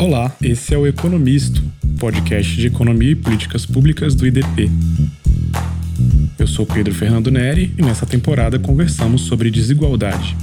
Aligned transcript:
Olá, 0.00 0.34
esse 0.42 0.74
é 0.74 0.78
o 0.78 0.86
Economisto, 0.86 1.62
podcast 2.00 2.56
de 2.56 2.68
economia 2.68 3.10
e 3.10 3.14
políticas 3.14 3.66
públicas 3.66 4.14
do 4.14 4.26
IDP. 4.26 4.70
Eu 6.38 6.46
sou 6.46 6.64
Pedro 6.64 6.94
Fernando 6.94 7.30
Neri 7.30 7.74
e 7.76 7.82
nessa 7.82 8.06
temporada 8.06 8.58
conversamos 8.58 9.20
sobre 9.26 9.50
desigualdade. 9.50 10.34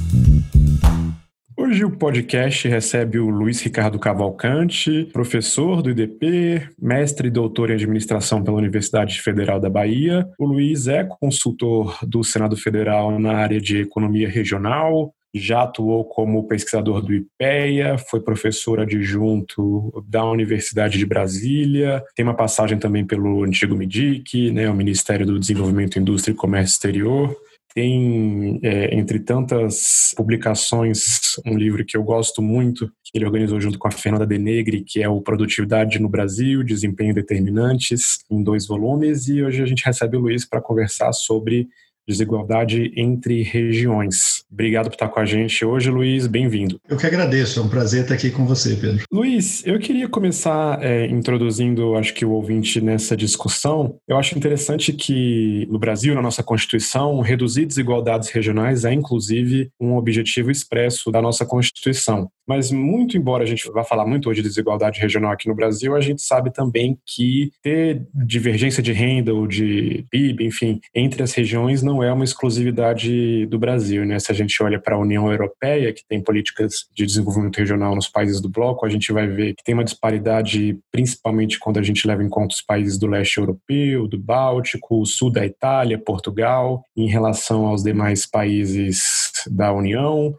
Hoje 1.57 1.83
o 1.83 1.89
podcast 1.89 2.67
recebe 2.67 3.17
o 3.17 3.29
Luiz 3.29 3.59
Ricardo 3.59 3.97
Cavalcante, 3.97 5.09
professor 5.11 5.81
do 5.81 5.89
IDP, 5.89 6.69
mestre 6.79 7.29
e 7.29 7.31
doutor 7.31 7.71
em 7.71 7.73
administração 7.73 8.43
pela 8.43 8.57
Universidade 8.57 9.19
Federal 9.19 9.59
da 9.59 9.71
Bahia. 9.71 10.29
O 10.37 10.45
Luiz 10.45 10.87
é 10.87 11.03
consultor 11.03 11.97
do 12.03 12.23
Senado 12.23 12.55
Federal 12.55 13.19
na 13.19 13.33
área 13.33 13.59
de 13.59 13.79
economia 13.79 14.29
regional, 14.29 15.15
já 15.38 15.63
atuou 15.63 16.05
como 16.05 16.47
pesquisador 16.47 17.01
do 17.01 17.13
IPEA, 17.13 17.97
foi 17.97 18.20
professor 18.20 18.79
adjunto 18.79 20.03
da 20.07 20.25
Universidade 20.29 20.98
de 20.98 21.05
Brasília, 21.05 22.03
tem 22.16 22.25
uma 22.25 22.35
passagem 22.35 22.77
também 22.77 23.05
pelo 23.05 23.43
antigo 23.43 23.76
MIDIC, 23.76 24.52
né, 24.52 24.70
o 24.70 24.76
Ministério 24.76 25.26
do 25.26 25.39
Desenvolvimento, 25.39 25.99
Indústria 25.99 26.34
e 26.34 26.38
Comércio 26.38 26.73
Exterior. 26.73 27.35
Tem, 27.73 28.59
é, 28.63 28.95
entre 28.95 29.20
tantas 29.20 30.12
publicações, 30.17 31.35
um 31.45 31.55
livro 31.55 31.85
que 31.85 31.95
eu 31.95 32.01
gosto 32.01 32.41
muito, 32.41 32.91
que 33.04 33.15
ele 33.15 33.26
organizou 33.26 33.62
junto 33.62 33.77
com 33.77 33.88
a 33.88 33.91
Fernanda 33.91 34.26
Denegre, 34.26 34.84
que 34.84 35.04
é 35.04 35.07
o 35.07 35.21
Produtividade 35.21 35.99
no 35.99 36.09
Brasil, 36.09 36.63
Desempenho 36.63 37.13
Determinantes, 37.13 38.20
em 38.31 38.41
dois 38.41 38.65
volumes. 38.65 39.27
E 39.27 39.43
hoje 39.43 39.62
a 39.62 39.65
gente 39.67 39.85
recebe 39.85 40.17
o 40.17 40.21
Luiz 40.21 40.43
para 40.43 40.59
conversar 40.59 41.13
sobre 41.13 41.67
desigualdade 42.07 42.93
entre 42.95 43.43
regiões. 43.43 44.43
Obrigado 44.52 44.85
por 44.85 44.93
estar 44.93 45.09
com 45.09 45.20
a 45.20 45.25
gente 45.25 45.65
hoje, 45.65 45.89
Luiz. 45.89 46.25
Bem-vindo. 46.25 46.79
Eu 46.88 46.98
que 46.98 47.05
agradeço. 47.05 47.59
É 47.59 47.63
um 47.63 47.67
prazer 47.67 48.03
estar 48.03 48.15
aqui 48.15 48.31
com 48.31 48.45
você, 48.45 48.75
Pedro. 48.75 49.03
Luiz, 49.11 49.65
eu 49.65 49.77
queria 49.77 50.07
começar 50.07 50.81
é, 50.81 51.05
introduzindo, 51.07 51.95
acho 51.95 52.13
que 52.13 52.25
o 52.25 52.31
ouvinte 52.31 52.79
nessa 52.79 53.17
discussão. 53.17 53.98
Eu 54.07 54.17
acho 54.17 54.37
interessante 54.37 54.93
que 54.93 55.67
no 55.70 55.77
Brasil, 55.77 56.15
na 56.15 56.21
nossa 56.21 56.41
Constituição, 56.41 57.20
reduzir 57.20 57.65
desigualdades 57.65 58.29
regionais 58.29 58.85
é, 58.85 58.93
inclusive, 58.93 59.70
um 59.79 59.95
objetivo 59.95 60.49
expresso 60.49 61.12
da 61.12 61.21
nossa 61.21 61.45
Constituição. 61.45 62.29
Mas, 62.48 62.71
muito 62.71 63.17
embora 63.17 63.43
a 63.43 63.48
gente 63.48 63.70
vá 63.71 63.84
falar 63.84 64.06
muito 64.06 64.29
hoje 64.29 64.41
de 64.41 64.47
desigualdade 64.47 65.00
regional 65.00 65.31
aqui 65.31 65.47
no 65.47 65.56
Brasil, 65.56 65.95
a 65.95 66.01
gente 66.01 66.22
sabe 66.22 66.51
também 66.51 66.97
que 67.06 67.51
ter 67.62 68.07
divergência 68.13 68.81
de 68.81 68.94
renda 68.94 69.34
ou 69.34 69.45
de 69.45 70.06
PIB, 70.09 70.45
enfim, 70.45 70.79
entre 70.95 71.22
as 71.22 71.34
regiões 71.34 71.84
não 71.84 72.01
é 72.01 72.12
uma 72.12 72.23
exclusividade 72.23 73.45
do 73.47 73.59
Brasil. 73.59 74.06
Né? 74.06 74.17
Se 74.19 74.31
a 74.31 74.35
gente 74.35 74.62
olha 74.63 74.79
para 74.79 74.95
a 74.95 75.00
União 75.00 75.29
Europeia, 75.29 75.91
que 75.94 76.06
tem 76.07 76.22
políticas 76.22 76.85
de 76.95 77.06
desenvolvimento 77.06 77.57
regional 77.57 77.95
nos 77.95 78.07
países 78.07 78.39
do 78.39 78.50
bloco, 78.50 78.85
a 78.85 78.89
gente 78.89 79.11
vai 79.11 79.28
ver 79.28 79.53
que 79.56 79.63
tem 79.63 79.73
uma 79.73 79.84
disparidade, 79.84 80.78
principalmente 80.91 81.59
quando 81.59 81.79
a 81.79 81.84
gente 81.84 82.07
leva 82.07 82.23
em 82.23 82.29
conta 82.29 82.56
os 82.56 82.61
países 82.61 82.97
do 82.97 83.07
leste 83.07 83.38
europeu, 83.38 84.07
do 84.07 84.17
Báltico, 84.17 85.01
o 85.01 85.06
sul 85.06 85.31
da 85.31 85.45
Itália, 85.45 85.97
Portugal, 85.97 86.84
em 86.95 87.07
relação 87.07 87.66
aos 87.66 87.84
demais 87.84 88.25
países 88.25 89.31
da 89.50 89.73
União. 89.73 90.35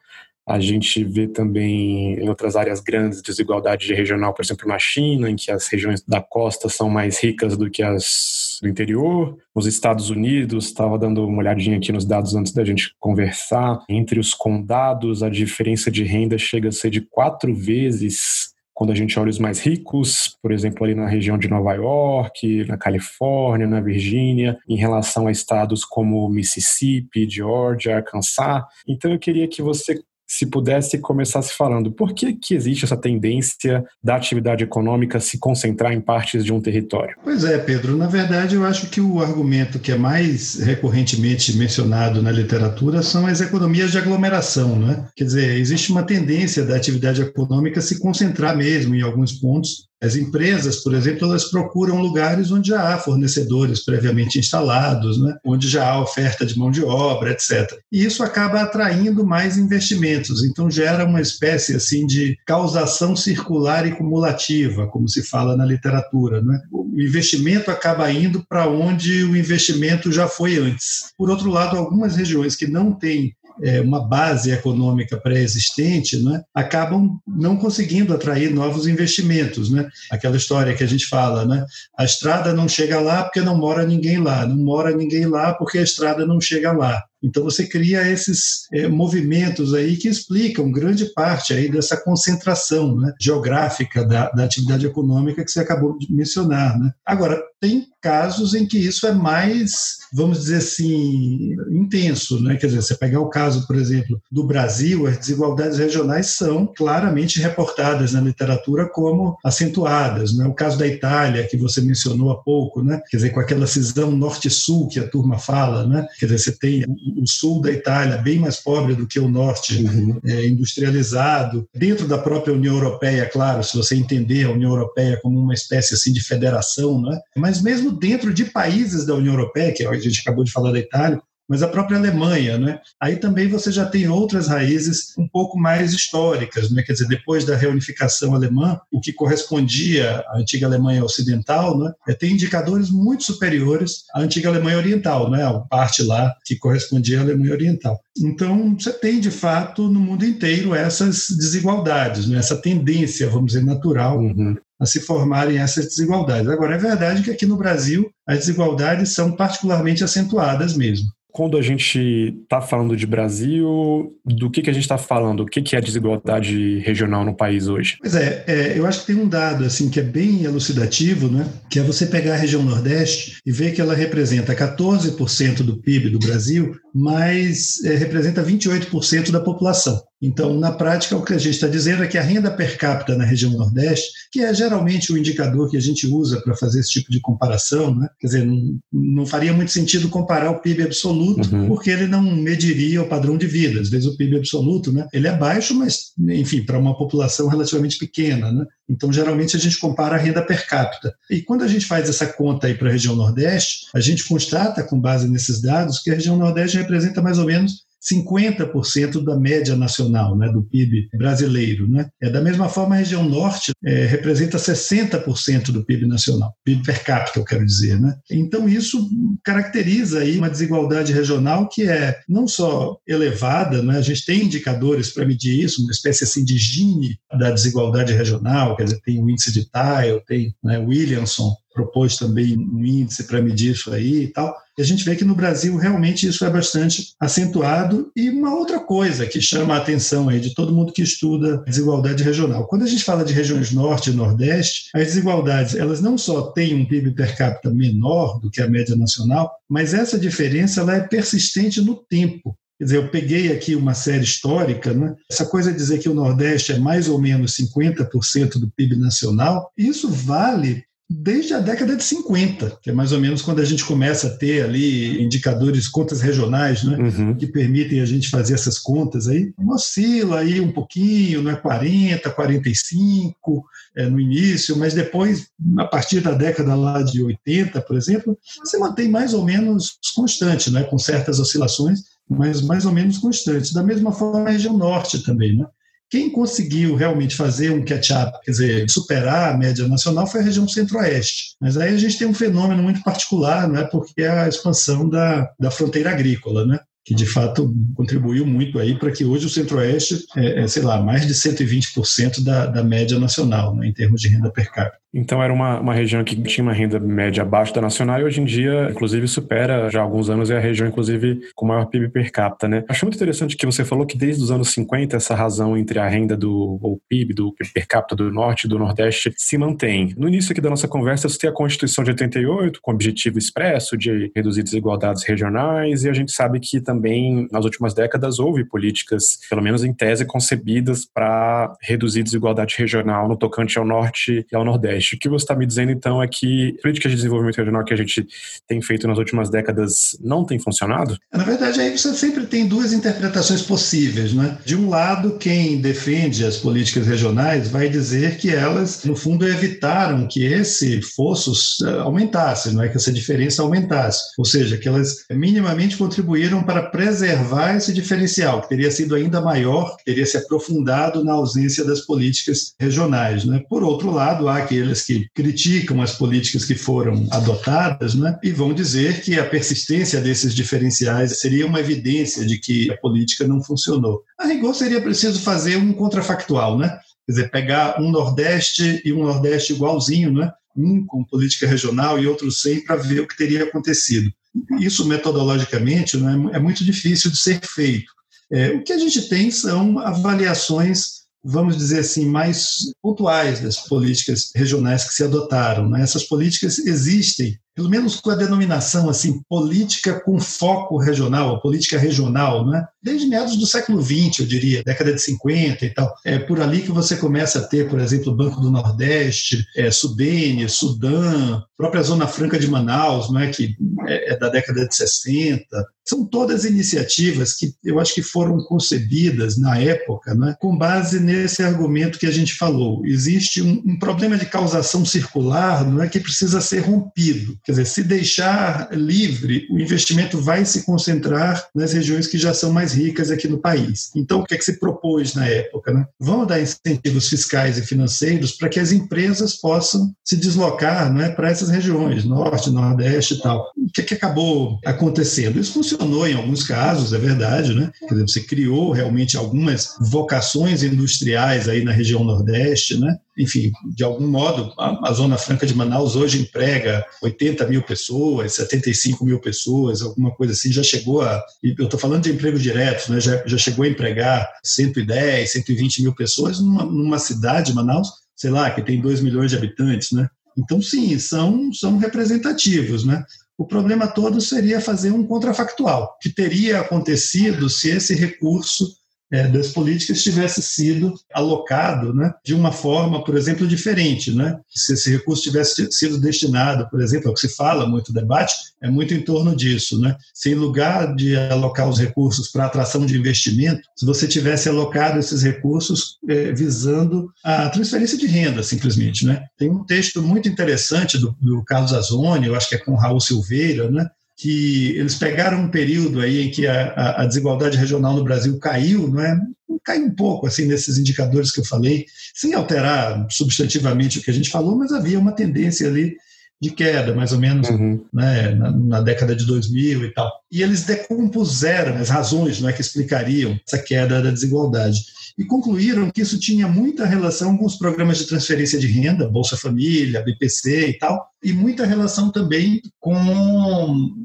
A 0.48 0.58
gente 0.58 1.04
vê 1.04 1.28
também 1.28 2.14
em 2.14 2.28
outras 2.28 2.56
áreas 2.56 2.80
grandes 2.80 3.20
desigualdade 3.20 3.92
regional, 3.92 4.32
por 4.32 4.42
exemplo, 4.42 4.66
na 4.66 4.78
China, 4.78 5.30
em 5.30 5.36
que 5.36 5.50
as 5.50 5.68
regiões 5.68 6.02
da 6.02 6.22
costa 6.22 6.70
são 6.70 6.88
mais 6.88 7.22
ricas 7.22 7.54
do 7.56 7.70
que 7.70 7.82
as 7.82 8.58
do 8.62 8.68
interior. 8.68 9.36
Nos 9.54 9.66
Estados 9.66 10.10
Unidos, 10.10 10.66
estava 10.66 10.98
dando 10.98 11.26
uma 11.26 11.38
olhadinha 11.38 11.76
aqui 11.76 11.92
nos 11.92 12.04
dados 12.04 12.34
antes 12.34 12.52
da 12.52 12.64
gente 12.64 12.94
conversar. 12.98 13.80
Entre 13.88 14.18
os 14.18 14.32
condados, 14.32 15.22
a 15.22 15.28
diferença 15.28 15.90
de 15.90 16.02
renda 16.02 16.38
chega 16.38 16.70
a 16.70 16.72
ser 16.72 16.90
de 16.90 17.02
quatro 17.02 17.54
vezes 17.54 18.48
quando 18.78 18.92
a 18.92 18.94
gente 18.94 19.18
olha 19.18 19.28
os 19.28 19.40
mais 19.40 19.58
ricos, 19.58 20.38
por 20.40 20.52
exemplo, 20.52 20.84
ali 20.84 20.94
na 20.94 21.08
região 21.08 21.36
de 21.36 21.48
Nova 21.48 21.74
York, 21.74 22.64
na 22.68 22.76
Califórnia, 22.76 23.66
na 23.66 23.80
Virgínia, 23.80 24.56
em 24.68 24.76
relação 24.76 25.26
a 25.26 25.32
estados 25.32 25.84
como 25.84 26.28
Mississippi, 26.28 27.28
Georgia, 27.28 27.96
Arkansas. 27.96 28.62
Então 28.86 29.10
eu 29.10 29.18
queria 29.18 29.48
que 29.48 29.60
você 29.60 30.00
se 30.28 30.46
pudesse 30.46 30.98
começar 30.98 31.40
se 31.40 31.54
falando 31.54 31.90
por 31.90 32.12
que, 32.12 32.34
que 32.34 32.54
existe 32.54 32.84
essa 32.84 32.96
tendência 32.96 33.84
da 34.04 34.14
atividade 34.14 34.62
econômica 34.62 35.18
se 35.18 35.38
concentrar 35.38 35.92
em 35.92 36.00
partes 36.00 36.44
de 36.44 36.52
um 36.52 36.60
território? 36.60 37.16
Pois 37.24 37.44
é, 37.44 37.58
Pedro. 37.58 37.96
Na 37.96 38.06
verdade, 38.06 38.54
eu 38.54 38.64
acho 38.64 38.90
que 38.90 39.00
o 39.00 39.20
argumento 39.20 39.78
que 39.78 39.90
é 39.90 39.96
mais 39.96 40.56
recorrentemente 40.60 41.56
mencionado 41.56 42.22
na 42.22 42.30
literatura 42.30 43.02
são 43.02 43.26
as 43.26 43.40
economias 43.40 43.90
de 43.90 43.98
aglomeração. 43.98 44.78
Né? 44.78 45.06
Quer 45.16 45.24
dizer, 45.24 45.58
existe 45.58 45.90
uma 45.90 46.02
tendência 46.02 46.64
da 46.64 46.76
atividade 46.76 47.22
econômica 47.22 47.80
se 47.80 47.98
concentrar 47.98 48.56
mesmo 48.56 48.94
em 48.94 49.02
alguns 49.02 49.32
pontos 49.32 49.87
as 50.00 50.14
empresas, 50.14 50.76
por 50.82 50.94
exemplo, 50.94 51.26
elas 51.26 51.50
procuram 51.50 52.00
lugares 52.00 52.52
onde 52.52 52.68
já 52.68 52.94
há 52.94 52.98
fornecedores 52.98 53.84
previamente 53.84 54.38
instalados, 54.38 55.20
né? 55.20 55.36
onde 55.44 55.68
já 55.68 55.90
há 55.90 56.00
oferta 56.00 56.46
de 56.46 56.56
mão 56.56 56.70
de 56.70 56.84
obra, 56.84 57.32
etc. 57.32 57.78
E 57.90 58.04
isso 58.04 58.22
acaba 58.22 58.62
atraindo 58.62 59.26
mais 59.26 59.58
investimentos, 59.58 60.44
então 60.44 60.70
gera 60.70 61.04
uma 61.04 61.20
espécie 61.20 61.74
assim 61.74 62.06
de 62.06 62.38
causação 62.46 63.16
circular 63.16 63.86
e 63.86 63.92
cumulativa, 63.92 64.86
como 64.86 65.08
se 65.08 65.22
fala 65.22 65.56
na 65.56 65.64
literatura. 65.64 66.40
Né? 66.42 66.60
O 66.70 67.00
investimento 67.00 67.70
acaba 67.70 68.10
indo 68.10 68.44
para 68.48 68.68
onde 68.68 69.24
o 69.24 69.36
investimento 69.36 70.12
já 70.12 70.28
foi 70.28 70.58
antes. 70.58 71.12
Por 71.16 71.28
outro 71.28 71.50
lado, 71.50 71.76
algumas 71.76 72.14
regiões 72.14 72.54
que 72.54 72.66
não 72.66 72.92
têm 72.92 73.34
é, 73.62 73.80
uma 73.80 74.06
base 74.06 74.50
econômica 74.50 75.16
pré-existente, 75.16 76.22
né, 76.22 76.42
acabam 76.54 77.18
não 77.26 77.56
conseguindo 77.56 78.14
atrair 78.14 78.52
novos 78.52 78.86
investimentos. 78.86 79.70
Né? 79.70 79.88
Aquela 80.10 80.36
história 80.36 80.74
que 80.74 80.84
a 80.84 80.88
gente 80.88 81.06
fala, 81.06 81.44
né? 81.44 81.64
a 81.96 82.04
estrada 82.04 82.52
não 82.52 82.68
chega 82.68 83.00
lá 83.00 83.24
porque 83.24 83.40
não 83.40 83.56
mora 83.56 83.86
ninguém 83.86 84.18
lá, 84.18 84.46
não 84.46 84.56
mora 84.56 84.96
ninguém 84.96 85.26
lá 85.26 85.54
porque 85.54 85.78
a 85.78 85.82
estrada 85.82 86.26
não 86.26 86.40
chega 86.40 86.72
lá. 86.72 87.02
Então 87.22 87.42
você 87.42 87.66
cria 87.66 88.08
esses 88.08 88.68
é, 88.72 88.86
movimentos 88.86 89.74
aí 89.74 89.96
que 89.96 90.08
explicam 90.08 90.70
grande 90.70 91.06
parte 91.06 91.52
aí 91.52 91.70
dessa 91.70 91.96
concentração 91.96 92.96
né, 92.96 93.12
geográfica 93.20 94.04
da, 94.04 94.30
da, 94.30 94.44
atividade 94.44 94.86
econômica 94.86 95.44
que 95.44 95.50
você 95.50 95.60
acabou 95.60 95.98
de 95.98 96.12
mencionar. 96.12 96.78
Né? 96.78 96.92
Agora, 97.04 97.42
tem 97.60 97.86
casos 98.00 98.54
em 98.54 98.66
que 98.66 98.78
isso 98.78 99.06
é 99.06 99.12
mais, 99.12 99.98
vamos 100.12 100.40
dizer 100.40 100.58
assim, 100.58 101.56
intenso. 101.70 102.40
Né? 102.42 102.56
Quer 102.56 102.68
dizer, 102.68 102.82
você 102.82 102.94
pegar 102.94 103.20
o 103.20 103.28
caso, 103.28 103.66
por 103.66 103.76
exemplo, 103.76 104.20
do 104.30 104.44
Brasil, 104.44 105.06
as 105.06 105.18
desigualdades 105.18 105.78
regionais 105.78 106.28
são 106.28 106.66
claramente 106.66 107.40
reportadas 107.40 108.12
na 108.12 108.20
literatura 108.20 108.88
como 108.88 109.36
acentuadas. 109.44 110.36
Né? 110.36 110.46
O 110.46 110.54
caso 110.54 110.78
da 110.78 110.86
Itália, 110.86 111.46
que 111.46 111.56
você 111.56 111.80
mencionou 111.80 112.30
há 112.30 112.36
pouco, 112.42 112.82
né? 112.82 113.00
quer 113.10 113.16
dizer, 113.16 113.30
com 113.30 113.40
aquela 113.40 113.66
cisão 113.66 114.10
norte-sul 114.12 114.88
que 114.88 115.00
a 115.00 115.08
turma 115.08 115.38
fala, 115.38 115.86
né? 115.86 116.06
quer 116.18 116.26
dizer, 116.26 116.38
você 116.38 116.52
tem 116.52 116.84
o 117.16 117.26
sul 117.26 117.60
da 117.60 117.70
Itália 117.70 118.18
bem 118.18 118.38
mais 118.38 118.56
pobre 118.56 118.94
do 118.94 119.06
que 119.06 119.18
o 119.18 119.28
norte 119.28 119.82
uhum. 119.82 120.20
é, 120.24 120.46
industrializado. 120.46 121.68
Dentro 121.74 122.06
da 122.06 122.18
própria 122.18 122.54
União 122.54 122.74
Europeia, 122.74 123.26
claro, 123.26 123.62
se 123.64 123.76
você 123.76 123.96
entender 123.96 124.44
a 124.44 124.52
União 124.52 124.70
Europeia 124.70 125.18
como 125.20 125.38
uma 125.38 125.54
espécie 125.54 125.94
assim 125.94 126.12
de 126.12 126.22
federação, 126.22 127.00
né? 127.00 127.18
mas 127.36 127.47
mesmo 127.62 127.90
dentro 127.90 128.32
de 128.32 128.44
países 128.46 129.06
da 129.06 129.14
União 129.14 129.32
Europeia, 129.32 129.72
que 129.72 129.86
a 129.86 129.98
gente 129.98 130.20
acabou 130.20 130.44
de 130.44 130.52
falar 130.52 130.72
da 130.72 130.78
Itália, 130.78 131.20
mas 131.48 131.62
a 131.62 131.68
própria 131.68 131.96
Alemanha, 131.96 132.58
né? 132.58 132.78
Aí 133.00 133.16
também 133.16 133.48
você 133.48 133.72
já 133.72 133.86
tem 133.86 134.06
outras 134.06 134.48
raízes 134.48 135.14
um 135.16 135.26
pouco 135.26 135.58
mais 135.58 135.94
históricas, 135.94 136.70
né? 136.70 136.82
Quer 136.82 136.92
dizer, 136.92 137.08
depois 137.08 137.44
da 137.44 137.56
reunificação 137.56 138.34
alemã, 138.34 138.78
o 138.92 139.00
que 139.00 139.12
correspondia 139.12 140.22
à 140.28 140.38
antiga 140.38 140.66
Alemanha 140.66 141.02
ocidental, 141.02 141.78
né? 141.78 141.92
É, 142.06 142.12
tem 142.12 142.32
indicadores 142.32 142.90
muito 142.90 143.24
superiores 143.24 144.04
à 144.14 144.20
antiga 144.20 144.50
Alemanha 144.50 144.76
oriental, 144.76 145.30
né? 145.30 145.42
A 145.42 145.54
parte 145.60 146.02
lá 146.02 146.34
que 146.44 146.56
correspondia 146.56 147.20
à 147.20 147.22
Alemanha 147.22 147.52
oriental. 147.52 147.98
Então, 148.18 148.76
você 148.78 148.92
tem 148.92 149.18
de 149.18 149.30
fato 149.30 149.88
no 149.88 150.00
mundo 150.00 150.26
inteiro 150.26 150.74
essas 150.74 151.28
desigualdades, 151.30 152.28
né? 152.28 152.38
Essa 152.38 152.60
tendência, 152.60 153.30
vamos 153.30 153.52
dizer, 153.52 153.64
natural 153.64 154.18
uhum 154.18 154.56
a 154.80 154.86
se 154.86 155.00
formarem 155.00 155.58
essas 155.58 155.86
desigualdades. 155.86 156.48
Agora, 156.48 156.74
é 156.74 156.78
verdade 156.78 157.22
que 157.22 157.30
aqui 157.30 157.46
no 157.46 157.56
Brasil 157.56 158.10
as 158.26 158.38
desigualdades 158.38 159.14
são 159.14 159.32
particularmente 159.32 160.04
acentuadas 160.04 160.76
mesmo. 160.76 161.08
Quando 161.30 161.58
a 161.58 161.62
gente 161.62 162.34
está 162.42 162.60
falando 162.60 162.96
de 162.96 163.06
Brasil, 163.06 164.12
do 164.24 164.50
que, 164.50 164.62
que 164.62 164.70
a 164.70 164.72
gente 164.72 164.82
está 164.82 164.96
falando? 164.96 165.40
O 165.40 165.46
que, 165.46 165.60
que 165.60 165.76
é 165.76 165.80
desigualdade 165.80 166.78
regional 166.78 167.24
no 167.24 167.36
país 167.36 167.68
hoje? 167.68 167.96
Pois 168.00 168.14
é, 168.14 168.44
é, 168.46 168.78
eu 168.78 168.86
acho 168.86 169.00
que 169.00 169.12
tem 169.12 169.22
um 169.22 169.28
dado 169.28 169.64
assim 169.64 169.90
que 169.90 170.00
é 170.00 170.02
bem 170.02 170.44
elucidativo, 170.44 171.28
né? 171.28 171.46
que 171.70 171.78
é 171.78 171.82
você 171.82 172.06
pegar 172.06 172.34
a 172.34 172.38
região 172.38 172.62
Nordeste 172.62 173.38
e 173.44 173.52
ver 173.52 173.72
que 173.72 173.80
ela 173.80 173.94
representa 173.94 174.54
14% 174.54 175.62
do 175.62 175.76
PIB 175.76 176.08
do 176.08 176.18
Brasil, 176.18 176.74
mas 176.98 177.82
é, 177.84 177.94
representa 177.94 178.42
28% 178.42 179.30
da 179.30 179.38
população. 179.38 180.02
Então, 180.20 180.58
na 180.58 180.72
prática, 180.72 181.16
o 181.16 181.24
que 181.24 181.32
a 181.32 181.38
gente 181.38 181.54
está 181.54 181.68
dizendo 181.68 182.02
é 182.02 182.08
que 182.08 182.18
a 182.18 182.22
renda 182.22 182.50
per 182.50 182.76
capita 182.76 183.16
na 183.16 183.24
região 183.24 183.52
Nordeste, 183.52 184.08
que 184.32 184.40
é 184.40 184.52
geralmente 184.52 185.12
o 185.12 185.16
indicador 185.16 185.70
que 185.70 185.76
a 185.76 185.80
gente 185.80 186.08
usa 186.08 186.40
para 186.40 186.56
fazer 186.56 186.80
esse 186.80 186.90
tipo 186.90 187.12
de 187.12 187.20
comparação, 187.20 187.94
né? 187.94 188.08
quer 188.18 188.26
dizer, 188.26 188.44
não, 188.44 188.80
não, 188.92 189.26
faria 189.26 189.52
muito 189.52 189.70
sentido 189.70 190.08
comparar 190.08 190.50
o 190.50 190.60
PIB 190.60 190.82
absoluto, 190.82 191.54
uhum. 191.54 191.68
porque 191.68 191.90
ele 191.90 192.08
não 192.08 192.20
mediria 192.22 193.00
o 193.00 193.08
padrão 193.08 193.38
de 193.38 193.46
vida. 193.46 193.80
Às 193.80 193.88
vezes 193.88 194.08
o 194.08 194.16
PIB 194.16 194.38
absoluto, 194.38 194.90
né? 194.92 195.06
ele 195.12 195.28
é 195.28 195.36
baixo, 195.36 195.72
mas, 195.72 196.12
enfim, 196.18 196.64
para 196.64 196.78
uma 196.78 196.98
população 196.98 197.46
relativamente 197.46 197.96
pequena. 197.96 198.50
Né? 198.50 198.66
Então, 198.88 199.12
geralmente, 199.12 199.56
a 199.56 199.60
gente 199.60 199.78
compara 199.78 200.16
a 200.16 200.18
renda 200.18 200.42
per 200.42 200.66
capita. 200.66 201.14
E 201.30 201.42
quando 201.42 201.62
a 201.62 201.68
gente 201.68 201.86
faz 201.86 202.08
essa 202.08 202.26
conta 202.26 202.66
aí 202.66 202.74
para 202.74 202.88
a 202.88 202.92
região 202.92 203.14
Nordeste, 203.14 203.86
a 203.94 204.00
gente 204.00 204.26
constata, 204.26 204.82
com 204.82 204.98
base 204.98 205.28
nesses 205.28 205.60
dados, 205.60 206.00
que 206.00 206.10
a 206.10 206.14
região 206.14 206.36
Nordeste 206.36 206.78
representa 206.88 207.22
mais 207.22 207.38
ou 207.38 207.44
menos 207.44 207.88
50% 208.00 209.24
da 209.24 209.36
média 209.36 209.76
nacional, 209.76 210.36
né, 210.36 210.50
do 210.50 210.62
PIB 210.62 211.08
brasileiro. 211.16 211.88
Né? 211.88 212.08
É, 212.20 212.30
da 212.30 212.40
mesma 212.40 212.68
forma, 212.68 212.94
a 212.94 212.98
região 212.98 213.28
norte 213.28 213.72
é, 213.84 214.06
representa 214.06 214.56
60% 214.56 215.72
do 215.72 215.84
PIB 215.84 216.06
nacional, 216.06 216.54
PIB 216.64 216.84
per 216.84 217.04
capita, 217.04 217.38
eu 217.38 217.44
quero 217.44 217.66
dizer. 217.66 218.00
Né? 218.00 218.16
Então, 218.30 218.68
isso 218.68 219.08
caracteriza 219.44 220.20
aí 220.20 220.38
uma 220.38 220.50
desigualdade 220.50 221.12
regional 221.12 221.68
que 221.68 221.88
é 221.88 222.18
não 222.28 222.46
só 222.46 222.98
elevada, 223.06 223.82
né? 223.82 223.98
a 223.98 224.02
gente 224.02 224.24
tem 224.24 224.44
indicadores 224.44 225.12
para 225.12 225.26
medir 225.26 225.62
isso, 225.64 225.82
uma 225.82 225.90
espécie 225.90 226.24
assim 226.24 226.44
de 226.44 226.56
gine 226.56 227.18
da 227.36 227.50
desigualdade 227.50 228.12
regional, 228.12 228.76
quer 228.76 228.84
dizer, 228.84 229.00
tem 229.00 229.22
o 229.22 229.28
índice 229.28 229.52
de 229.52 229.64
Tile, 229.64 230.22
tem 230.26 230.54
né, 230.62 230.78
Williamson, 230.78 231.52
propôs 231.74 232.16
também 232.16 232.56
um 232.58 232.84
índice 232.84 233.24
para 233.24 233.40
medir 233.42 233.72
isso 233.72 233.92
aí 233.92 234.24
e 234.24 234.28
tal. 234.28 234.54
E 234.78 234.80
a 234.80 234.84
gente 234.84 235.04
vê 235.04 235.16
que 235.16 235.24
no 235.24 235.34
Brasil 235.34 235.76
realmente 235.76 236.28
isso 236.28 236.44
é 236.44 236.50
bastante 236.50 237.12
acentuado. 237.18 238.12
E 238.14 238.30
uma 238.30 238.54
outra 238.54 238.78
coisa 238.78 239.26
que 239.26 239.40
chama 239.40 239.74
a 239.74 239.78
atenção 239.78 240.28
aí 240.28 240.38
de 240.38 240.54
todo 240.54 240.72
mundo 240.72 240.92
que 240.92 241.02
estuda 241.02 241.64
desigualdade 241.66 242.22
regional. 242.22 242.68
Quando 242.68 242.84
a 242.84 242.86
gente 242.86 243.02
fala 243.02 243.24
de 243.24 243.34
regiões 243.34 243.72
norte 243.72 244.10
e 244.10 244.12
nordeste, 244.12 244.90
as 244.94 245.06
desigualdades, 245.06 245.74
elas 245.74 246.00
não 246.00 246.16
só 246.16 246.52
têm 246.52 246.76
um 246.76 246.86
PIB 246.86 247.10
per 247.10 247.36
capita 247.36 247.70
menor 247.70 248.38
do 248.38 248.48
que 248.48 248.62
a 248.62 248.68
média 248.68 248.94
nacional, 248.94 249.50
mas 249.68 249.94
essa 249.94 250.16
diferença 250.16 250.82
ela 250.82 250.94
é 250.94 251.00
persistente 251.00 251.80
no 251.80 251.96
tempo. 251.96 252.56
Quer 252.78 252.84
dizer, 252.84 252.96
eu 252.98 253.08
peguei 253.08 253.50
aqui 253.50 253.74
uma 253.74 253.94
série 253.94 254.22
histórica, 254.22 254.94
né? 254.94 255.12
essa 255.28 255.44
coisa 255.44 255.72
de 255.72 255.76
dizer 255.76 255.98
que 255.98 256.08
o 256.08 256.14
Nordeste 256.14 256.70
é 256.70 256.78
mais 256.78 257.08
ou 257.08 257.20
menos 257.20 257.56
50% 257.56 258.60
do 258.60 258.70
PIB 258.70 258.94
nacional, 258.94 259.72
isso 259.76 260.08
vale 260.08 260.84
desde 261.10 261.54
a 261.54 261.58
década 261.58 261.96
de 261.96 262.04
50, 262.04 262.78
que 262.82 262.90
é 262.90 262.92
mais 262.92 263.12
ou 263.12 263.20
menos 263.20 263.40
quando 263.40 263.60
a 263.60 263.64
gente 263.64 263.84
começa 263.84 264.26
a 264.26 264.36
ter 264.36 264.62
ali 264.62 265.22
indicadores, 265.22 265.88
contas 265.88 266.20
regionais, 266.20 266.84
né, 266.84 266.98
uhum. 266.98 267.34
que 267.34 267.46
permitem 267.46 268.00
a 268.00 268.04
gente 268.04 268.28
fazer 268.28 268.54
essas 268.54 268.78
contas 268.78 269.26
aí. 269.26 269.52
Oscila 269.66 270.40
aí 270.40 270.60
um 270.60 270.70
pouquinho, 270.70 271.42
não 271.42 271.50
é 271.50 271.56
40, 271.56 272.28
45 272.30 273.64
é, 273.96 274.06
no 274.06 274.20
início, 274.20 274.76
mas 274.76 274.92
depois, 274.92 275.48
a 275.78 275.86
partir 275.86 276.20
da 276.20 276.32
década 276.32 276.74
lá 276.74 277.02
de 277.02 277.22
80, 277.22 277.80
por 277.80 277.96
exemplo, 277.96 278.38
você 278.62 278.76
mantém 278.76 279.08
mais 279.08 279.32
ou 279.32 279.44
menos 279.44 279.98
constante, 280.14 280.70
né, 280.70 280.82
com 280.84 280.98
certas 280.98 281.40
oscilações, 281.40 282.00
mas 282.28 282.60
mais 282.60 282.84
ou 282.84 282.92
menos 282.92 283.16
constante. 283.16 283.72
Da 283.72 283.82
mesma 283.82 284.12
forma 284.12 284.46
a 284.46 284.52
região 284.52 284.76
norte 284.76 285.22
também, 285.24 285.56
né? 285.56 285.66
Quem 286.10 286.30
conseguiu 286.30 286.94
realmente 286.94 287.36
fazer 287.36 287.70
um 287.70 287.84
catch-up, 287.84 288.38
quer 288.42 288.50
dizer, 288.50 288.90
superar 288.90 289.52
a 289.52 289.56
média 289.56 289.86
nacional, 289.86 290.26
foi 290.26 290.40
a 290.40 290.44
região 290.44 290.66
centro-oeste. 290.66 291.54
Mas 291.60 291.76
aí 291.76 291.94
a 291.94 291.98
gente 291.98 292.18
tem 292.18 292.26
um 292.26 292.34
fenômeno 292.34 292.82
muito 292.82 293.02
particular, 293.02 293.68
né, 293.68 293.84
porque 293.84 294.22
é 294.22 294.28
a 294.28 294.48
expansão 294.48 295.08
da, 295.08 295.50
da 295.60 295.70
fronteira 295.70 296.10
agrícola. 296.10 296.64
Né? 296.64 296.78
que 297.08 297.14
de 297.14 297.24
fato 297.24 297.74
contribuiu 297.94 298.44
muito 298.44 298.78
aí 298.78 298.94
para 298.98 299.10
que 299.10 299.24
hoje 299.24 299.46
o 299.46 299.48
Centro-Oeste 299.48 300.26
é, 300.36 300.60
é, 300.60 300.68
sei 300.68 300.82
lá, 300.82 301.00
mais 301.00 301.26
de 301.26 301.32
120% 301.32 302.44
da, 302.44 302.66
da 302.66 302.84
média 302.84 303.18
nacional, 303.18 303.74
né, 303.74 303.86
em 303.86 303.94
termos 303.94 304.20
de 304.20 304.28
renda 304.28 304.50
per 304.50 304.70
capita. 304.70 304.98
Então 305.18 305.42
era 305.42 305.52
uma, 305.52 305.80
uma 305.80 305.94
região 305.94 306.22
que 306.22 306.40
tinha 306.42 306.62
uma 306.62 306.72
renda 306.72 307.00
média 307.00 307.42
abaixo 307.42 307.74
da 307.74 307.80
nacional 307.80 308.20
e 308.20 308.24
hoje 308.24 308.40
em 308.40 308.44
dia, 308.44 308.88
inclusive, 308.90 309.26
supera 309.26 309.90
já 309.90 310.00
há 310.00 310.02
alguns 310.02 310.30
anos, 310.30 310.50
é 310.50 310.56
a 310.56 310.60
região, 310.60 310.88
inclusive, 310.88 311.40
com 311.54 311.66
maior 311.66 311.86
PIB 311.86 312.08
per 312.08 312.30
capita, 312.30 312.68
né? 312.68 312.84
Acho 312.88 313.04
muito 313.04 313.16
interessante 313.16 313.56
que 313.56 313.66
você 313.66 313.84
falou 313.84 314.06
que 314.06 314.16
desde 314.16 314.42
os 314.42 314.50
anos 314.50 314.70
50 314.70 315.16
essa 315.16 315.34
razão 315.34 315.76
entre 315.76 315.98
a 315.98 316.08
renda 316.08 316.36
do 316.36 316.78
ou 316.80 317.00
PIB, 317.08 317.34
do 317.34 317.52
per 317.52 317.86
capita 317.86 318.14
do 318.14 318.30
Norte 318.30 318.64
e 318.64 318.68
do 318.68 318.78
Nordeste 318.78 319.32
se 319.36 319.58
mantém. 319.58 320.14
No 320.16 320.28
início 320.28 320.52
aqui 320.52 320.60
da 320.60 320.70
nossa 320.70 320.86
conversa, 320.86 321.28
você 321.28 321.38
tem 321.38 321.50
a 321.50 321.52
Constituição 321.52 322.04
de 322.04 322.10
88, 322.10 322.80
com 322.80 322.92
objetivo 322.92 323.38
expresso 323.38 323.96
de 323.96 324.30
reduzir 324.34 324.62
desigualdades 324.62 325.24
regionais 325.24 326.04
e 326.04 326.08
a 326.08 326.12
gente 326.12 326.32
sabe 326.32 326.60
que 326.60 326.80
também, 326.80 327.48
nas 327.50 327.64
últimas 327.64 327.92
décadas, 327.92 328.38
houve 328.38 328.64
políticas, 328.64 329.38
pelo 329.50 329.62
menos 329.62 329.82
em 329.82 329.92
tese, 329.92 330.24
concebidas 330.24 331.04
para 331.04 331.72
reduzir 331.82 332.22
desigualdade 332.22 332.76
regional 332.78 333.28
no 333.28 333.36
tocante 333.36 333.78
ao 333.78 333.84
Norte 333.84 334.46
e 334.50 334.56
ao 334.56 334.64
Nordeste. 334.64 335.07
O 335.16 335.18
que 335.18 335.28
você 335.28 335.44
está 335.44 335.54
me 335.54 335.66
dizendo, 335.66 335.92
então, 335.92 336.22
é 336.22 336.28
que 336.28 336.76
políticas 336.82 337.10
de 337.10 337.16
desenvolvimento 337.16 337.56
regional 337.56 337.84
que 337.84 337.94
a 337.94 337.96
gente 337.96 338.26
tem 338.66 338.80
feito 338.80 339.06
nas 339.06 339.18
últimas 339.18 339.50
décadas 339.50 340.16
não 340.20 340.44
tem 340.44 340.58
funcionado? 340.58 341.16
Na 341.32 341.44
verdade, 341.44 341.80
aí 341.80 341.96
você 341.96 342.14
sempre 342.14 342.46
tem 342.46 342.66
duas 342.66 342.92
interpretações 342.92 343.62
possíveis. 343.62 344.32
Né? 344.32 344.58
De 344.64 344.76
um 344.76 344.88
lado, 344.88 345.38
quem 345.38 345.80
defende 345.80 346.44
as 346.44 346.56
políticas 346.56 347.06
regionais 347.06 347.68
vai 347.68 347.88
dizer 347.88 348.36
que 348.36 348.50
elas, 348.50 349.04
no 349.04 349.16
fundo, 349.16 349.46
evitaram 349.46 350.26
que 350.26 350.44
esse 350.44 351.02
fosso 351.02 351.52
eh, 351.84 351.98
aumentasse, 352.00 352.72
não 352.72 352.82
é 352.82 352.88
que 352.88 352.96
essa 352.96 353.12
diferença 353.12 353.62
aumentasse. 353.62 354.22
Ou 354.38 354.44
seja, 354.44 354.76
que 354.76 354.88
elas 354.88 355.24
minimamente 355.30 355.96
contribuíram 355.96 356.62
para 356.62 356.82
preservar 356.82 357.76
esse 357.76 357.92
diferencial, 357.92 358.62
que 358.62 358.68
teria 358.68 358.90
sido 358.90 359.14
ainda 359.14 359.40
maior, 359.40 359.96
que 359.96 360.04
teria 360.04 360.26
se 360.26 360.36
aprofundado 360.36 361.24
na 361.24 361.32
ausência 361.32 361.84
das 361.84 362.00
políticas 362.00 362.74
regionais. 362.80 363.44
Né? 363.44 363.62
Por 363.68 363.82
outro 363.82 364.10
lado, 364.10 364.48
há 364.48 364.58
aqueles 364.58 364.87
aqueles 364.88 365.02
que 365.02 365.28
criticam 365.34 366.00
as 366.00 366.14
políticas 366.14 366.64
que 366.64 366.74
foram 366.74 367.26
adotadas, 367.30 368.14
né, 368.14 368.38
e 368.42 368.50
vão 368.50 368.72
dizer 368.72 369.20
que 369.20 369.38
a 369.38 369.44
persistência 369.44 370.20
desses 370.20 370.54
diferenciais 370.54 371.40
seria 371.40 371.66
uma 371.66 371.80
evidência 371.80 372.44
de 372.44 372.58
que 372.58 372.90
a 372.90 372.96
política 372.96 373.46
não 373.46 373.62
funcionou. 373.62 374.22
A 374.38 374.46
rigor, 374.46 374.74
seria 374.74 375.00
preciso 375.00 375.40
fazer 375.40 375.76
um 375.76 375.92
contrafactual, 375.92 376.78
né? 376.78 376.88
Quer 377.26 377.32
dizer, 377.32 377.50
pegar 377.50 378.00
um 378.00 378.10
Nordeste 378.10 379.02
e 379.04 379.12
um 379.12 379.24
Nordeste 379.24 379.74
igualzinho, 379.74 380.32
né? 380.32 380.50
um 380.74 381.04
com 381.04 381.24
política 381.24 381.66
regional 381.66 382.18
e 382.18 382.26
outro 382.26 382.50
sem, 382.52 382.84
para 382.84 382.96
ver 382.96 383.20
o 383.20 383.26
que 383.26 383.36
teria 383.36 383.64
acontecido. 383.64 384.32
Isso, 384.78 385.06
metodologicamente, 385.06 386.16
né, 386.16 386.34
é 386.52 386.58
muito 386.58 386.84
difícil 386.84 387.30
de 387.30 387.36
ser 387.36 387.60
feito. 387.64 388.12
É, 388.50 388.70
o 388.70 388.82
que 388.82 388.92
a 388.92 388.98
gente 388.98 389.28
tem 389.28 389.50
são 389.50 389.98
avaliações 389.98 391.17
vamos 391.50 391.78
dizer 391.78 392.00
assim, 392.00 392.26
mais 392.26 392.92
pontuais 393.02 393.60
das 393.60 393.78
políticas 393.78 394.50
regionais 394.54 395.04
que 395.04 395.14
se 395.14 395.24
adotaram. 395.24 395.88
Né? 395.88 396.02
Essas 396.02 396.24
políticas 396.24 396.78
existem 396.78 397.58
pelo 397.78 397.88
menos 397.88 398.16
com 398.16 398.30
a 398.30 398.34
denominação 398.34 399.08
assim, 399.08 399.40
política 399.48 400.18
com 400.18 400.40
foco 400.40 400.98
regional, 400.98 401.60
política 401.60 401.96
regional, 401.96 402.66
né? 402.66 402.84
desde 403.00 403.26
meados 403.26 403.56
do 403.56 403.66
século 403.66 404.02
XX, 404.02 404.40
eu 404.40 404.46
diria, 404.46 404.82
década 404.82 405.14
de 405.14 405.22
50 405.22 405.86
e 405.86 405.90
tal. 405.90 406.12
É 406.24 406.38
por 406.38 406.60
ali 406.60 406.82
que 406.82 406.90
você 406.90 407.16
começa 407.16 407.60
a 407.60 407.62
ter, 407.62 407.88
por 407.88 408.00
exemplo, 408.00 408.32
o 408.32 408.36
Banco 408.36 408.60
do 408.60 408.70
Nordeste, 408.70 409.64
é, 409.76 409.90
Sudene, 409.90 410.68
Sudã, 410.68 411.62
própria 411.76 412.02
Zona 412.02 412.26
Franca 412.26 412.58
de 412.58 412.68
Manaus, 412.68 413.30
né, 413.30 413.48
que 413.48 413.76
é, 414.06 414.32
é 414.32 414.38
da 414.38 414.48
década 414.48 414.86
de 414.86 414.94
60. 414.94 415.64
São 416.04 416.24
todas 416.24 416.64
iniciativas 416.64 417.54
que 417.54 417.72
eu 417.84 418.00
acho 418.00 418.14
que 418.14 418.22
foram 418.22 418.58
concebidas 418.64 419.56
na 419.56 419.78
época 419.78 420.34
né, 420.34 420.56
com 420.58 420.76
base 420.76 421.20
nesse 421.20 421.62
argumento 421.62 422.18
que 422.18 422.26
a 422.26 422.30
gente 422.30 422.54
falou. 422.54 423.06
Existe 423.06 423.62
um, 423.62 423.82
um 423.86 423.98
problema 423.98 424.36
de 424.36 424.46
causação 424.46 425.04
circular 425.04 425.86
não 425.86 426.02
é, 426.02 426.08
que 426.08 426.18
precisa 426.18 426.60
ser 426.60 426.80
rompido. 426.80 427.56
Quer 427.68 427.72
dizer, 427.72 427.84
se 427.84 428.02
deixar 428.02 428.88
livre, 428.92 429.66
o 429.70 429.78
investimento 429.78 430.40
vai 430.40 430.64
se 430.64 430.86
concentrar 430.86 431.68
nas 431.74 431.92
regiões 431.92 432.26
que 432.26 432.38
já 432.38 432.54
são 432.54 432.72
mais 432.72 432.94
ricas 432.94 433.30
aqui 433.30 433.46
no 433.46 433.58
país. 433.58 434.10
Então, 434.16 434.40
o 434.40 434.44
que 434.46 434.54
é 434.54 434.56
que 434.56 434.64
se 434.64 434.80
propôs 434.80 435.34
na 435.34 435.46
época? 435.46 435.92
Né? 435.92 436.06
Vamos 436.18 436.48
dar 436.48 436.62
incentivos 436.62 437.28
fiscais 437.28 437.76
e 437.76 437.82
financeiros 437.82 438.52
para 438.52 438.70
que 438.70 438.80
as 438.80 438.90
empresas 438.90 439.52
possam 439.52 440.10
se 440.24 440.34
deslocar 440.34 441.12
né, 441.12 441.28
para 441.28 441.50
essas 441.50 441.68
regiões, 441.68 442.24
norte, 442.24 442.70
nordeste 442.70 443.34
e 443.34 443.42
tal. 443.42 443.70
O 443.76 443.92
que, 443.92 444.00
é 444.00 444.04
que 444.04 444.14
acabou 444.14 444.78
acontecendo? 444.86 445.60
Isso 445.60 445.74
funcionou 445.74 446.26
em 446.26 446.32
alguns 446.32 446.62
casos, 446.62 447.12
é 447.12 447.18
verdade, 447.18 447.74
né? 447.74 447.90
Quer 448.00 448.14
dizer, 448.14 448.28
você 448.28 448.40
criou 448.40 448.92
realmente 448.92 449.36
algumas 449.36 449.94
vocações 450.00 450.82
industriais 450.82 451.68
aí 451.68 451.84
na 451.84 451.92
região 451.92 452.24
nordeste, 452.24 452.98
né? 452.98 453.18
Enfim, 453.38 453.70
de 453.94 454.02
algum 454.02 454.26
modo, 454.26 454.74
a, 454.76 455.12
Zona 455.12 455.38
Franca 455.38 455.64
de 455.64 455.74
Manaus 455.74 456.16
hoje 456.16 456.40
emprega 456.40 457.06
80 457.22 457.66
mil 457.68 457.82
pessoas, 457.82 458.54
75 458.54 459.24
mil 459.24 459.40
pessoas, 459.40 460.02
alguma 460.02 460.32
coisa 460.32 460.52
assim, 460.52 460.72
já 460.72 460.82
chegou 460.82 461.22
a. 461.22 461.42
Eu 461.62 461.84
estou 461.84 462.00
falando 462.00 462.24
de 462.24 462.32
emprego 462.32 462.58
direto, 462.58 463.12
né, 463.12 463.20
já, 463.20 463.46
já 463.46 463.56
chegou 463.56 463.84
a 463.84 463.88
empregar 463.88 464.48
110, 464.64 465.52
120 465.52 466.02
mil 466.02 466.14
pessoas 466.14 466.58
numa, 466.58 466.84
numa 466.84 467.18
cidade, 467.18 467.72
Manaus, 467.72 468.08
sei 468.34 468.50
lá, 468.50 468.70
que 468.70 468.82
tem 468.82 469.00
2 469.00 469.20
milhões 469.20 469.52
de 469.52 469.56
habitantes, 469.56 470.10
né? 470.10 470.28
Então, 470.56 470.82
sim, 470.82 471.16
são, 471.20 471.72
são 471.72 471.98
representativos, 471.98 473.04
né? 473.04 473.24
O 473.56 473.64
problema 473.64 474.08
todo 474.08 474.40
seria 474.40 474.80
fazer 474.80 475.12
um 475.12 475.24
contrafactual, 475.24 476.16
que 476.20 476.28
teria 476.28 476.80
acontecido 476.80 477.68
se 477.68 477.90
esse 477.90 478.14
recurso 478.14 478.98
é, 479.30 479.46
das 479.46 479.68
políticas 479.68 480.22
tivesse 480.22 480.62
sido 480.62 481.14
alocado 481.32 482.14
né, 482.14 482.32
de 482.44 482.54
uma 482.54 482.72
forma, 482.72 483.22
por 483.22 483.36
exemplo, 483.36 483.66
diferente. 483.66 484.34
Né? 484.34 484.58
Se 484.68 484.94
esse 484.94 485.10
recurso 485.10 485.42
tivesse 485.42 485.90
sido 485.92 486.18
destinado, 486.18 486.88
por 486.90 487.00
exemplo, 487.00 487.28
ao 487.28 487.34
que 487.34 487.40
se 487.40 487.54
fala 487.54 487.86
muito 487.86 488.12
debate, 488.12 488.54
é 488.82 488.88
muito 488.88 489.12
em 489.12 489.20
torno 489.20 489.54
disso. 489.54 490.00
Né? 490.00 490.16
Se 490.32 490.50
em 490.50 490.54
lugar 490.54 491.14
de 491.14 491.36
alocar 491.36 491.88
os 491.88 491.98
recursos 491.98 492.48
para 492.48 492.66
atração 492.66 493.04
de 493.04 493.18
investimento, 493.18 493.82
se 493.96 494.06
você 494.06 494.26
tivesse 494.26 494.68
alocado 494.68 495.18
esses 495.18 495.42
recursos 495.42 496.18
é, 496.28 496.52
visando 496.52 497.30
a 497.44 497.68
transferência 497.68 498.16
de 498.16 498.26
renda, 498.26 498.62
simplesmente. 498.62 499.26
Né? 499.26 499.44
Tem 499.58 499.70
um 499.70 499.84
texto 499.84 500.22
muito 500.22 500.48
interessante 500.48 501.18
do, 501.18 501.36
do 501.40 501.62
Carlos 501.64 501.92
Azoni, 501.92 502.46
eu 502.46 502.54
acho 502.54 502.68
que 502.68 502.74
é 502.74 502.78
com 502.78 502.94
Raul 502.94 503.20
Silveira, 503.20 503.90
né? 503.90 504.08
Que 504.38 504.96
eles 504.96 505.16
pegaram 505.16 505.62
um 505.62 505.70
período 505.70 506.20
aí 506.20 506.42
em 506.42 506.50
que 506.50 506.64
a, 506.64 507.22
a, 507.22 507.26
desigualdade 507.26 507.76
regional 507.76 508.14
no 508.14 508.22
Brasil 508.22 508.56
caiu, 508.60 509.08
não 509.08 509.20
é? 509.20 509.36
Caiu 509.82 510.06
um 510.06 510.14
pouco 510.14 510.46
assim 510.46 510.64
nesses 510.64 510.96
indicadores 510.96 511.50
que 511.50 511.60
eu 511.60 511.64
falei, 511.64 512.06
sem 512.34 512.54
alterar 512.54 513.26
substantivamente 513.30 514.18
o 514.18 514.22
que 514.22 514.30
a 514.30 514.34
gente 514.34 514.48
falou, 514.48 514.76
mas 514.76 514.92
havia 514.92 515.18
uma 515.18 515.32
tendência 515.32 515.88
ali 515.88 516.16
de 516.60 516.70
queda, 516.70 517.14
mais 517.14 517.32
ou 517.32 517.38
menos, 517.38 517.68
uhum. 517.68 518.04
né, 518.12 518.54
na, 518.54 518.70
na, 518.70 519.00
década 519.00 519.34
de 519.34 519.44
2000 519.44 520.04
e 520.04 520.14
tal. 520.14 520.30
E 520.50 520.62
eles 520.62 520.84
decompuseram 520.84 521.96
as 521.96 522.08
razões 522.08 522.60
né, 522.60 522.72
que 522.72 522.80
explicariam 522.80 523.58
essa 523.66 523.78
queda 523.78 524.22
da 524.22 524.30
desigualdade 524.30 525.00
e 525.38 525.44
concluíram 525.44 526.10
que 526.10 526.20
isso 526.20 526.38
tinha 526.38 526.66
muita 526.66 527.06
relação 527.06 527.56
com 527.56 527.64
os 527.64 527.76
programas 527.76 528.18
de 528.18 528.26
transferência 528.26 528.76
de 528.76 528.88
renda, 528.88 529.28
Bolsa 529.28 529.56
Família, 529.56 530.20
BPC 530.20 530.88
e 530.88 530.98
tal, 530.98 531.30
e 531.40 531.52
muita 531.52 531.86
relação 531.86 532.32
também 532.32 532.82
com 532.98 533.14